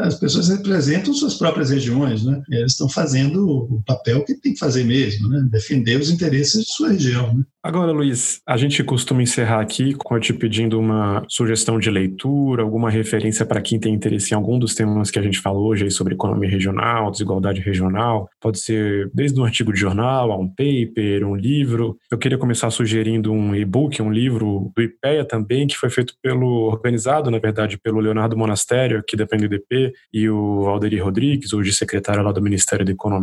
as 0.00 0.16
pessoas 0.16 0.48
representam 0.48 1.14
suas 1.14 1.34
próprias 1.34 1.70
regiões, 1.70 2.24
né? 2.24 2.42
Eles 2.50 2.72
estão 2.72 2.88
fazendo 2.88 3.37
o 3.38 3.82
papel 3.86 4.24
que 4.24 4.34
tem 4.34 4.52
que 4.52 4.58
fazer 4.58 4.84
mesmo, 4.84 5.28
né? 5.28 5.46
Defender 5.50 6.00
os 6.00 6.10
interesses 6.10 6.64
de 6.64 6.72
sua 6.72 6.90
região. 6.90 7.34
Né? 7.34 7.44
Agora, 7.62 7.92
Luiz, 7.92 8.40
a 8.46 8.56
gente 8.56 8.82
costuma 8.84 9.22
encerrar 9.22 9.60
aqui 9.60 9.92
com 9.92 10.14
eu 10.14 10.20
te 10.20 10.32
pedindo 10.32 10.78
uma 10.78 11.24
sugestão 11.28 11.78
de 11.78 11.90
leitura, 11.90 12.62
alguma 12.62 12.88
referência 12.88 13.44
para 13.44 13.60
quem 13.60 13.78
tem 13.78 13.92
interesse 13.92 14.32
em 14.32 14.36
algum 14.36 14.58
dos 14.58 14.74
temas 14.74 15.10
que 15.10 15.18
a 15.18 15.22
gente 15.22 15.38
falou 15.38 15.66
hoje 15.66 15.90
sobre 15.90 16.14
economia 16.14 16.48
regional, 16.48 17.10
desigualdade 17.10 17.60
regional. 17.60 18.28
Pode 18.40 18.60
ser 18.60 19.10
desde 19.12 19.38
um 19.40 19.44
artigo 19.44 19.72
de 19.72 19.80
jornal 19.80 20.32
a 20.32 20.38
um 20.38 20.48
paper, 20.48 21.26
um 21.26 21.34
livro. 21.34 21.98
Eu 22.10 22.16
queria 22.16 22.38
começar 22.38 22.70
sugerindo 22.70 23.32
um 23.32 23.54
e-book, 23.54 24.00
um 24.00 24.10
livro 24.10 24.72
do 24.74 24.82
IPEA 24.82 25.24
também, 25.24 25.66
que 25.66 25.76
foi 25.76 25.90
feito 25.90 26.14
pelo, 26.22 26.68
organizado, 26.68 27.30
na 27.30 27.38
verdade, 27.38 27.76
pelo 27.76 28.00
Leonardo 28.00 28.36
Monastério, 28.36 29.02
que 29.06 29.16
depende 29.16 29.48
do 29.48 29.54
IDP, 29.56 29.92
e 30.12 30.30
o 30.30 30.62
Valderi 30.62 30.98
Rodrigues, 30.98 31.52
hoje 31.52 31.72
secretário 31.72 32.22
lá 32.22 32.32
do 32.32 32.40
Ministério 32.40 32.84
da 32.84 32.92
Economia, 32.92 33.17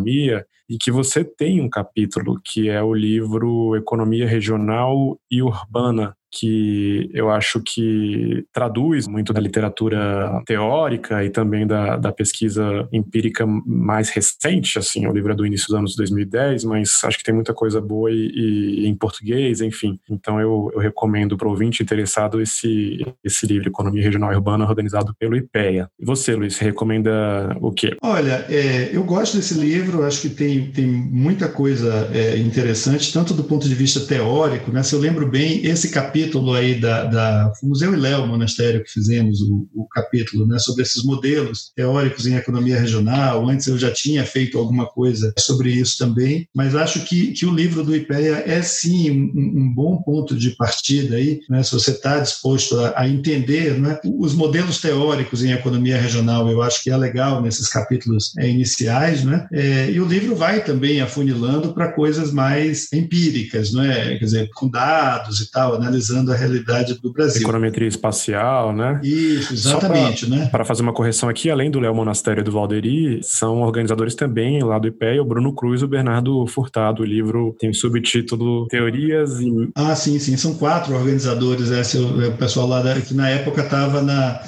e 0.70 0.78
que 0.78 0.92
você 0.92 1.24
tem 1.24 1.62
um 1.62 1.70
capítulo 1.70 2.40
que 2.44 2.70
é 2.70 2.82
o 2.82 2.94
livro 2.94 3.76
Economia 3.76 4.28
Regional 4.28 5.20
e 5.30 5.42
Urbana, 5.42 6.16
que 6.38 7.10
eu 7.14 7.30
acho 7.30 7.62
que 7.62 8.46
traduz 8.52 9.08
muito 9.08 9.32
da 9.32 9.40
literatura 9.40 10.42
teórica 10.46 11.24
e 11.24 11.30
também 11.30 11.66
da, 11.66 11.96
da 11.96 12.12
pesquisa 12.12 12.88
empírica 12.92 13.46
mais 13.66 14.10
recente, 14.10 14.78
assim, 14.78 15.08
o 15.08 15.14
livro 15.14 15.32
é 15.32 15.36
do 15.36 15.46
início 15.46 15.68
dos 15.68 15.76
anos 15.78 15.96
2010, 15.96 16.66
mas 16.66 16.90
acho 17.06 17.18
que 17.18 17.24
tem 17.24 17.34
muita 17.34 17.54
coisa 17.54 17.80
boa 17.80 18.12
e, 18.12 18.84
e 18.84 18.88
em 18.88 18.96
português, 18.96 19.62
enfim. 19.62 19.98
Então 20.10 20.40
eu, 20.40 20.70
eu 20.74 20.80
recomendo 20.80 21.38
para 21.38 21.48
o 21.48 21.52
ouvinte 21.52 21.82
interessado 21.82 22.42
esse, 22.42 23.00
esse 23.24 23.46
livro, 23.46 23.70
Economia 23.70 24.04
Regional 24.04 24.34
e 24.34 24.36
Urbana, 24.36 24.66
organizado 24.66 25.16
pelo 25.18 25.38
IPEA. 25.38 25.90
E 25.98 26.06
você, 26.06 26.36
Luiz, 26.36 26.58
recomenda 26.58 27.56
o 27.62 27.72
quê? 27.72 27.96
Olha, 28.02 28.46
é, 28.50 28.90
eu 28.92 29.04
gosto 29.04 29.38
desse 29.38 29.54
livro, 29.54 30.04
acho 30.04 30.22
que 30.22 30.30
tem, 30.30 30.70
tem 30.72 30.86
muita 30.86 31.48
coisa 31.48 32.10
é, 32.14 32.38
interessante, 32.38 33.14
tanto 33.14 33.34
do 33.34 33.44
ponto 33.46 33.70
de 33.70 33.76
vista 33.76 34.02
teórico, 34.02 34.72
né? 34.72 34.84
Se 34.84 34.94
eu 34.94 35.00
lembro 35.00 35.26
bem, 35.28 35.66
esse 35.66 35.90
capítulo 35.90 36.25
capítulo 36.26 36.54
aí 36.54 36.76
da, 36.76 37.04
da 37.06 37.54
Museu 37.62 37.94
e 37.94 37.98
Léo 37.98 38.28
Monastério 38.28 38.84
que 38.84 38.92
fizemos 38.92 39.42
o, 39.42 39.68
o, 39.74 39.88
capítulo, 39.88 40.48
né, 40.48 40.58
sobre 40.60 40.84
esses 40.84 41.04
modelos 41.04 41.72
teóricos 41.76 42.26
em 42.26 42.36
economia 42.36 42.80
regional. 42.80 43.48
Antes 43.48 43.68
eu 43.68 43.78
já 43.78 43.92
tinha 43.92 44.26
feito 44.26 44.58
alguma 44.58 44.86
coisa 44.88 45.34
sobre 45.38 45.72
isso 45.72 45.98
também, 45.98 46.48
mas 46.54 46.76
acho 46.76 47.06
que, 47.06 47.32
que 47.32 47.46
o 47.46 47.54
livro 47.54 47.84
do 47.84 47.96
IPEA 47.96 48.44
é 48.46 48.62
sim 48.62 49.12
um, 49.12 49.62
um 49.62 49.74
bom 49.74 50.02
ponto 50.02 50.36
de 50.36 50.52
partida 50.52 51.16
aí, 51.16 51.40
né, 51.50 51.64
se 51.64 51.72
você 51.72 51.92
está 51.92 52.20
disposto 52.20 52.80
a, 52.80 53.02
a 53.02 53.08
entender 53.08 53.80
né, 53.80 54.00
os 54.04 54.34
modelos 54.34 54.82
teóricos 54.82 55.44
em 55.44 55.52
economia 55.52 55.98
regional, 55.98 56.50
eu 56.50 56.62
acho 56.62 56.84
que 56.84 56.90
é 56.90 56.98
legal 56.98 57.42
nesses 57.42 57.70
capítulos 57.70 58.34
é, 58.38 58.50
iniciais, 58.50 59.24
né, 59.24 59.48
é, 59.52 59.90
e 59.92 60.00
o 60.00 60.06
livro 60.06 60.36
vai 60.36 60.64
também 60.64 61.02
afunilando 61.02 61.74
para 61.74 61.92
coisas 61.92 62.32
mais 62.32 62.92
empíricas, 62.92 63.72
né, 63.72 64.18
quer 64.18 64.26
dizer, 64.26 64.50
com 64.54 64.70
dados 64.70 65.40
e 65.40 65.52
tal, 65.52 65.76
analisando 65.76 66.15
analisando 66.16 66.32
a 66.32 66.36
realidade 66.36 67.00
do 67.02 67.12
Brasil. 67.12 67.42
Econometria 67.42 67.88
espacial, 67.88 68.74
né? 68.74 69.00
Isso, 69.04 69.54
exatamente, 69.54 70.26
pra, 70.26 70.36
né? 70.36 70.46
Para 70.48 70.66
fazer 70.66 70.82
uma 70.82 70.94
correção 70.94 71.28
aqui, 71.28 71.50
além 71.50 71.70
do 71.70 71.80
Léo 71.80 71.94
Monastério 71.94 72.42
e 72.42 72.44
do 72.44 72.52
Valderi, 72.52 73.20
são 73.22 73.62
organizadores 73.62 74.16
também 74.16 74.64
lá 74.64 74.80
do 74.80 74.88
IPE, 74.88 75.20
o 75.20 75.26
Bruno 75.26 75.54
Cruz 75.54 75.82
e 75.82 75.86
o 75.86 75.88
Bernardo 75.88 76.46
Furtado. 76.48 77.04
O 77.04 77.06
livro 77.06 77.56
tem 77.60 77.74
subtítulo 77.74 78.68
Teorias 78.68 79.40
e... 79.40 79.70
Ah, 79.76 79.96
sim, 79.96 80.18
sim, 80.20 80.38
são 80.38 80.56
quatro 80.56 80.96
organizadores, 80.96 81.70
esse, 81.72 81.98
o 81.98 82.32
pessoal 82.38 82.68
lá 82.68 82.82
da, 82.82 83.00
que 83.02 83.14
na 83.14 83.30
época 83.30 83.62
estava 83.62 84.02
na, 84.02 84.42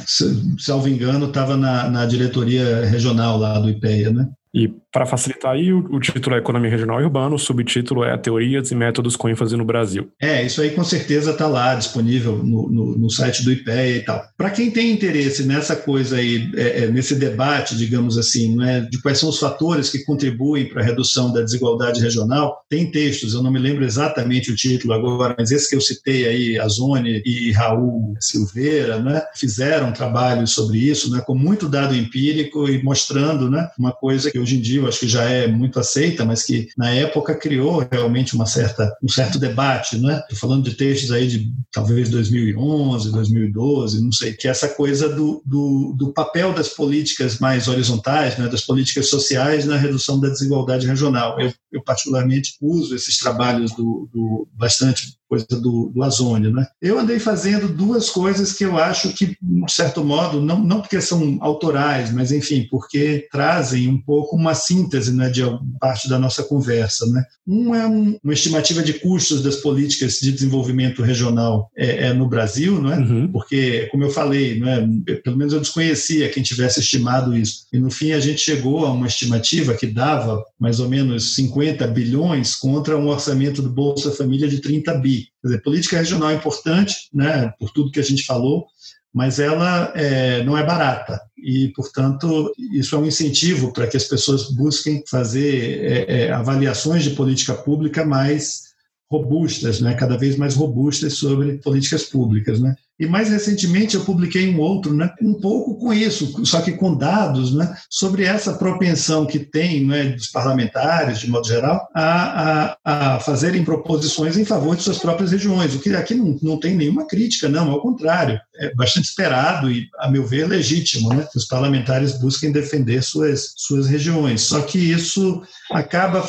salvo 0.57 0.87
engano, 0.87 1.27
estava 1.27 1.57
na, 1.57 1.89
na 1.89 2.05
diretoria 2.05 2.85
regional 2.85 3.37
lá 3.37 3.59
do 3.59 3.69
IPEA, 3.69 4.11
né? 4.11 4.27
E 4.57 4.73
para 4.91 5.05
facilitar 5.05 5.51
aí, 5.51 5.71
o, 5.71 5.85
o, 5.91 5.99
título 5.99 6.35
é 6.35 6.39
Economia 6.39 6.71
Regional 6.71 6.99
e 6.99 7.03
Urbana, 7.03 7.35
o 7.35 7.37
subtítulo 7.37 8.03
é 8.03 8.17
Teorias 8.17 8.71
e 8.71 8.75
Métodos 8.75 9.15
com 9.15 9.29
ênfase 9.29 9.55
no 9.55 9.63
Brasil. 9.63 10.09
É, 10.19 10.43
isso 10.43 10.59
aí 10.59 10.71
com 10.71 10.83
certeza 10.83 11.29
está 11.29 11.45
lá 11.45 11.75
disponível 11.75 12.37
no, 12.43 12.67
no, 12.67 12.97
no, 12.97 13.07
site 13.07 13.43
do 13.43 13.51
IPEA 13.51 13.97
e 13.97 14.01
tal. 14.01 14.23
Para 14.35 14.49
quem 14.49 14.71
tem 14.71 14.91
interesse 14.91 15.43
nessa 15.43 15.75
coisa 15.75 16.17
aí, 16.17 16.49
é, 16.55 16.85
é, 16.85 16.87
nesse 16.87 17.13
debate, 17.13 17.77
digamos 17.77 18.17
assim, 18.17 18.55
né, 18.55 18.87
de 18.89 18.99
quais 18.99 19.19
são 19.19 19.29
os 19.29 19.37
fatores 19.37 19.91
que 19.91 20.03
contribuem 20.03 20.67
para 20.67 20.81
a 20.81 20.85
redução 20.85 21.31
da 21.31 21.43
desigualdade 21.43 22.01
regional, 22.01 22.59
tem 22.67 22.89
textos, 22.89 23.35
eu 23.35 23.43
não 23.43 23.51
me 23.51 23.59
lembro 23.59 23.85
exatamente 23.85 24.51
o 24.51 24.55
título 24.55 24.93
agora, 24.93 25.35
mas 25.37 25.51
esse 25.51 25.69
que 25.69 25.75
eu 25.75 25.81
citei 25.81 26.27
aí, 26.27 26.57
Azone 26.57 27.21
e 27.23 27.51
Raul 27.51 28.15
Silveira, 28.19 28.97
né, 28.97 29.21
fizeram 29.35 29.91
trabalhos 29.91 30.49
sobre 30.49 30.79
isso, 30.79 31.11
né, 31.11 31.21
com 31.21 31.35
muito 31.35 31.69
dado 31.69 31.95
empírico 31.95 32.67
e 32.67 32.81
mostrando 32.81 33.51
né, 33.51 33.69
uma 33.77 33.91
coisa 33.91 34.31
que 34.31 34.46
hoje 34.47 34.57
em 34.57 34.61
dia 34.61 34.79
eu 34.79 34.87
acho 34.87 35.01
que 35.01 35.07
já 35.07 35.23
é 35.23 35.45
muito 35.45 35.77
aceita, 35.77 36.23
mas 36.23 36.43
que 36.43 36.69
na 36.77 36.89
época 36.89 37.35
criou 37.35 37.85
realmente 37.91 38.33
uma 38.33 38.45
certa, 38.45 38.95
um 39.03 39.09
certo 39.09 39.37
debate. 39.37 39.97
Né? 39.97 40.19
Estou 40.19 40.37
falando 40.37 40.63
de 40.63 40.75
textos 40.75 41.11
aí 41.11 41.27
de 41.27 41.51
talvez 41.71 42.09
2011, 42.09 43.11
2012, 43.11 44.01
não 44.01 44.11
sei, 44.11 44.33
que 44.33 44.47
é 44.47 44.51
essa 44.51 44.69
coisa 44.69 45.09
do, 45.09 45.41
do, 45.45 45.93
do 45.97 46.13
papel 46.13 46.53
das 46.53 46.69
políticas 46.69 47.39
mais 47.39 47.67
horizontais, 47.67 48.37
né, 48.37 48.47
das 48.47 48.61
políticas 48.61 49.09
sociais 49.09 49.65
na 49.65 49.75
redução 49.75 50.19
da 50.19 50.29
desigualdade 50.29 50.87
regional. 50.87 51.39
Eu, 51.39 51.53
eu 51.71 51.83
particularmente 51.83 52.53
uso 52.61 52.95
esses 52.95 53.17
trabalhos 53.17 53.71
do, 53.75 54.09
do 54.11 54.47
bastante 54.53 55.16
coisa 55.27 55.45
do, 55.49 55.91
do 55.93 56.03
Azônio. 56.03 56.51
Né? 56.51 56.65
Eu 56.81 56.99
andei 56.99 57.19
fazendo 57.19 57.67
duas 57.67 58.09
coisas 58.09 58.53
que 58.53 58.63
eu 58.63 58.77
acho 58.77 59.09
que, 59.13 59.37
de 59.41 59.71
certo 59.71 60.03
modo, 60.03 60.41
não, 60.41 60.59
não 60.59 60.81
porque 60.81 61.01
são 61.01 61.37
autorais, 61.41 62.11
mas, 62.11 62.31
enfim, 62.31 62.67
porque 62.69 63.27
trazem 63.31 63.87
um 63.87 64.01
pouco 64.01 64.35
uma 64.35 64.53
síntese 64.53 65.13
né, 65.13 65.29
de 65.29 65.41
parte 65.79 66.09
da 66.09 66.17
nossa 66.17 66.43
conversa. 66.43 67.05
Né? 67.07 67.23
Um 67.45 67.75
é 67.75 67.87
um, 67.87 68.17
uma 68.23 68.33
estimativa 68.33 68.81
de 68.81 68.93
custos 68.93 69.41
das 69.41 69.57
políticas 69.57 70.19
de 70.19 70.31
desenvolvimento 70.31 71.01
regional 71.01 71.69
é, 71.75 72.07
é 72.07 72.13
no 72.13 72.27
Brasil, 72.27 72.81
não 72.81 72.93
é? 72.93 72.97
Uhum. 72.97 73.31
porque, 73.31 73.87
como 73.91 74.03
eu 74.03 74.09
falei, 74.09 74.59
não 74.59 74.67
é? 74.67 74.87
pelo 75.23 75.37
menos 75.37 75.53
eu 75.53 75.59
desconhecia 75.59 76.29
quem 76.29 76.43
tivesse 76.43 76.79
estimado 76.79 77.35
isso. 77.35 77.65
E, 77.71 77.79
no 77.79 77.89
fim, 77.89 78.11
a 78.11 78.19
gente 78.19 78.39
chegou 78.39 78.85
a 78.85 78.91
uma 78.91 79.07
estimativa 79.07 79.73
que 79.73 79.87
dava 79.87 80.43
mais 80.59 80.79
ou 80.79 80.89
menos 80.89 81.35
50 81.35 81.87
bilhões 81.87 82.55
contra 82.55 82.97
um 82.97 83.07
orçamento 83.07 83.61
do 83.61 83.69
Bolsa 83.69 84.11
Família 84.11 84.47
de 84.47 84.59
30 84.59 84.93
bi. 84.95 85.16
Quer 85.41 85.47
dizer, 85.47 85.61
política 85.61 85.97
regional 85.97 86.31
é 86.31 86.35
importante, 86.35 87.09
né, 87.13 87.53
por 87.59 87.71
tudo 87.71 87.91
que 87.91 87.99
a 87.99 88.03
gente 88.03 88.25
falou, 88.25 88.67
mas 89.13 89.39
ela 89.39 89.91
é, 89.95 90.43
não 90.43 90.57
é 90.57 90.63
barata 90.63 91.19
e, 91.37 91.69
portanto, 91.75 92.51
isso 92.71 92.95
é 92.95 92.99
um 92.99 93.05
incentivo 93.05 93.71
para 93.71 93.87
que 93.87 93.97
as 93.97 94.03
pessoas 94.03 94.51
busquem 94.51 95.03
fazer 95.09 95.83
é, 95.83 96.25
é, 96.25 96.31
avaliações 96.31 97.03
de 97.03 97.11
política 97.11 97.53
pública 97.53 98.05
mais 98.05 98.67
robustas, 99.09 99.79
né, 99.79 99.93
cada 99.93 100.17
vez 100.17 100.35
mais 100.35 100.55
robustas 100.55 101.13
sobre 101.13 101.57
políticas 101.59 102.03
públicas, 102.03 102.59
né. 102.59 102.75
E 102.99 103.05
mais 103.05 103.29
recentemente 103.29 103.95
eu 103.95 104.03
publiquei 104.03 104.49
um 104.49 104.59
outro, 104.59 104.93
né, 104.93 105.11
um 105.21 105.35
pouco 105.35 105.77
com 105.77 105.93
isso, 105.93 106.43
só 106.45 106.61
que 106.61 106.71
com 106.71 106.95
dados, 106.95 107.53
né, 107.53 107.75
sobre 107.89 108.23
essa 108.23 108.53
propensão 108.53 109.25
que 109.25 109.37
tem 109.39 109.85
né, 109.85 110.05
dos 110.09 110.27
parlamentares, 110.27 111.19
de 111.19 111.29
modo 111.29 111.47
geral, 111.47 111.87
a, 111.93 112.73
a, 112.83 113.15
a 113.15 113.19
fazerem 113.19 113.63
proposições 113.63 114.35
em 114.35 114.45
favor 114.45 114.75
de 114.75 114.81
suas 114.81 114.97
próprias 114.97 115.31
regiões, 115.31 115.75
o 115.75 115.79
que 115.79 115.95
aqui 115.95 116.15
não, 116.15 116.39
não 116.41 116.59
tem 116.59 116.75
nenhuma 116.75 117.05
crítica, 117.05 117.47
não, 117.47 117.69
ao 117.69 117.81
contrário, 117.81 118.39
é 118.59 118.73
bastante 118.73 119.05
esperado 119.05 119.69
e, 119.69 119.87
a 119.99 120.09
meu 120.09 120.25
ver, 120.25 120.47
legítimo, 120.47 121.09
né, 121.09 121.27
que 121.31 121.37
os 121.37 121.45
parlamentares 121.45 122.19
busquem 122.19 122.51
defender 122.51 123.03
suas, 123.03 123.53
suas 123.57 123.85
regiões. 123.85 124.41
Só 124.41 124.61
que 124.61 124.79
isso 124.79 125.43
acaba 125.71 126.25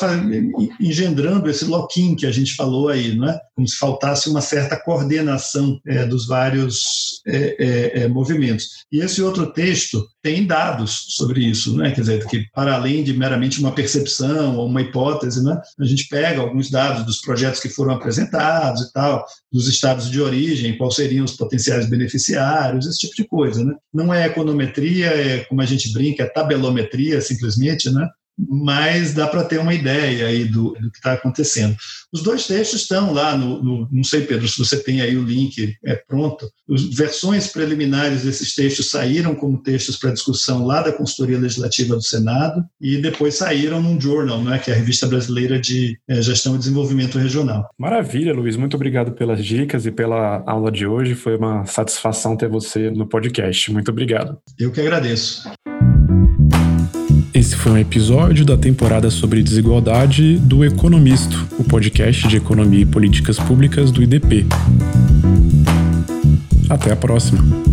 engendrando 0.79 1.49
esse 1.49 1.65
lock-in 1.65 2.15
que 2.15 2.27
a 2.27 2.33
gente 2.33 2.55
falou 2.55 2.91
aí, 2.91 3.17
né, 3.17 3.39
como 3.55 3.67
se 3.67 3.77
faltasse 3.77 4.29
uma 4.29 4.43
certa 4.43 4.77
coordenação 4.77 5.81
é, 5.87 6.05
dos 6.05 6.27
vários 6.27 6.58
vários 6.59 7.21
é, 7.27 7.57
é, 7.59 8.01
é, 8.03 8.09
movimentos. 8.09 8.85
E 8.91 9.01
esse 9.01 9.23
outro 9.23 9.53
texto 9.53 10.07
tem 10.23 10.47
dados 10.47 11.07
sobre 11.11 11.45
isso, 11.45 11.77
né? 11.77 11.91
quer 11.93 12.01
dizer, 12.01 12.27
que 12.27 12.45
para 12.53 12.75
além 12.75 13.05
de 13.05 13.17
meramente 13.17 13.61
uma 13.61 13.73
percepção 13.73 14.57
ou 14.57 14.67
uma 14.67 14.83
hipótese, 14.83 15.43
né? 15.43 15.61
a 15.79 15.85
gente 15.85 16.09
pega 16.09 16.41
alguns 16.41 16.71
dados 16.71 17.05
dos 17.07 17.21
projetos 17.21 17.61
que 17.61 17.69
foram 17.69 17.95
apresentados 17.95 18.83
e 18.83 18.93
tal, 18.93 19.25
dos 19.53 19.69
estados 19.69 20.11
de 20.11 20.21
origem, 20.21 20.77
quais 20.77 20.95
seriam 20.95 21.25
os 21.25 21.37
potenciais 21.37 21.89
beneficiários, 21.89 22.87
esse 22.87 23.01
tipo 23.01 23.15
de 23.15 23.27
coisa. 23.27 23.65
Né? 23.65 23.75
Não 23.93 24.13
é 24.13 24.27
econometria, 24.27 25.07
é 25.07 25.45
como 25.45 25.61
a 25.61 25.67
gente 25.67 25.93
brinca, 25.93 26.25
é 26.25 26.27
tabelometria 26.27 27.21
simplesmente, 27.21 27.91
né? 27.91 28.09
Mas 28.39 29.15
dá 29.15 29.27
para 29.27 29.45
ter 29.45 29.59
uma 29.59 29.75
ideia 29.75 30.27
aí 30.27 30.45
do, 30.45 30.75
do 30.81 30.91
que 30.91 30.99
está 30.99 31.15
acontecendo. 31.15 31.77
Os 32.13 32.23
dois 32.23 32.47
textos 32.47 32.83
estão 32.83 33.13
lá 33.13 33.37
no, 33.37 33.63
no, 33.63 33.89
não 33.91 34.05
sei, 34.05 34.23
Pedro, 34.23 34.49
se 34.49 34.59
você 34.59 34.83
tem 34.83 35.01
aí 35.01 35.17
o 35.17 35.25
link 35.25 35.75
é 35.85 35.95
pronto. 35.95 36.49
As 36.73 36.83
versões 36.95 37.49
preliminares 37.49 38.23
desses 38.23 38.55
textos 38.55 38.91
saíram 38.91 39.35
como 39.35 39.63
textos 39.63 39.97
para 39.97 40.13
discussão 40.13 40.65
lá 40.65 40.83
da 40.83 40.93
consultoria 40.93 41.39
legislativa 41.39 41.97
do 41.97 42.03
Senado 42.03 42.65
e 42.81 42.99
depois 42.99 43.35
saíram 43.35 43.83
num 43.83 44.01
journal, 44.01 44.43
né, 44.43 44.59
que 44.59 44.71
é 44.71 44.75
a 44.75 44.77
revista 44.77 45.07
brasileira 45.07 45.59
de 45.61 45.99
é, 46.09 46.23
gestão 46.23 46.55
e 46.55 46.59
desenvolvimento 46.59 47.19
regional. 47.19 47.69
Maravilha, 47.79 48.33
Luiz. 48.33 48.57
Muito 48.57 48.75
obrigado 48.75 49.13
pelas 49.13 49.45
dicas 49.45 49.87
e 49.87 49.91
pela 49.91 50.43
aula 50.47 50.71
de 50.71 50.87
hoje. 50.87 51.15
Foi 51.15 51.37
uma 51.37 51.65
satisfação 51.67 52.37
ter 52.37 52.49
você 52.49 52.91
no 52.91 53.07
podcast. 53.07 53.73
Muito 53.73 53.91
obrigado. 53.91 54.39
Eu 54.59 54.71
que 54.71 54.81
agradeço. 54.81 55.49
Esse 57.39 57.55
foi 57.55 57.71
um 57.71 57.79
episódio 57.79 58.45
da 58.45 58.57
temporada 58.57 59.13
sobre 59.13 59.45
desigualdade 59.45 60.39
do 60.39 60.65
Economisto, 60.65 61.47
o 61.57 61.63
podcast 61.63 62.27
de 62.27 62.37
economia 62.37 62.81
e 62.81 62.85
políticas 62.85 63.39
públicas 63.39 63.93
do 63.93 64.03
IDP. 64.03 64.45
Até 66.69 66.91
a 66.91 66.97
próxima! 66.97 67.68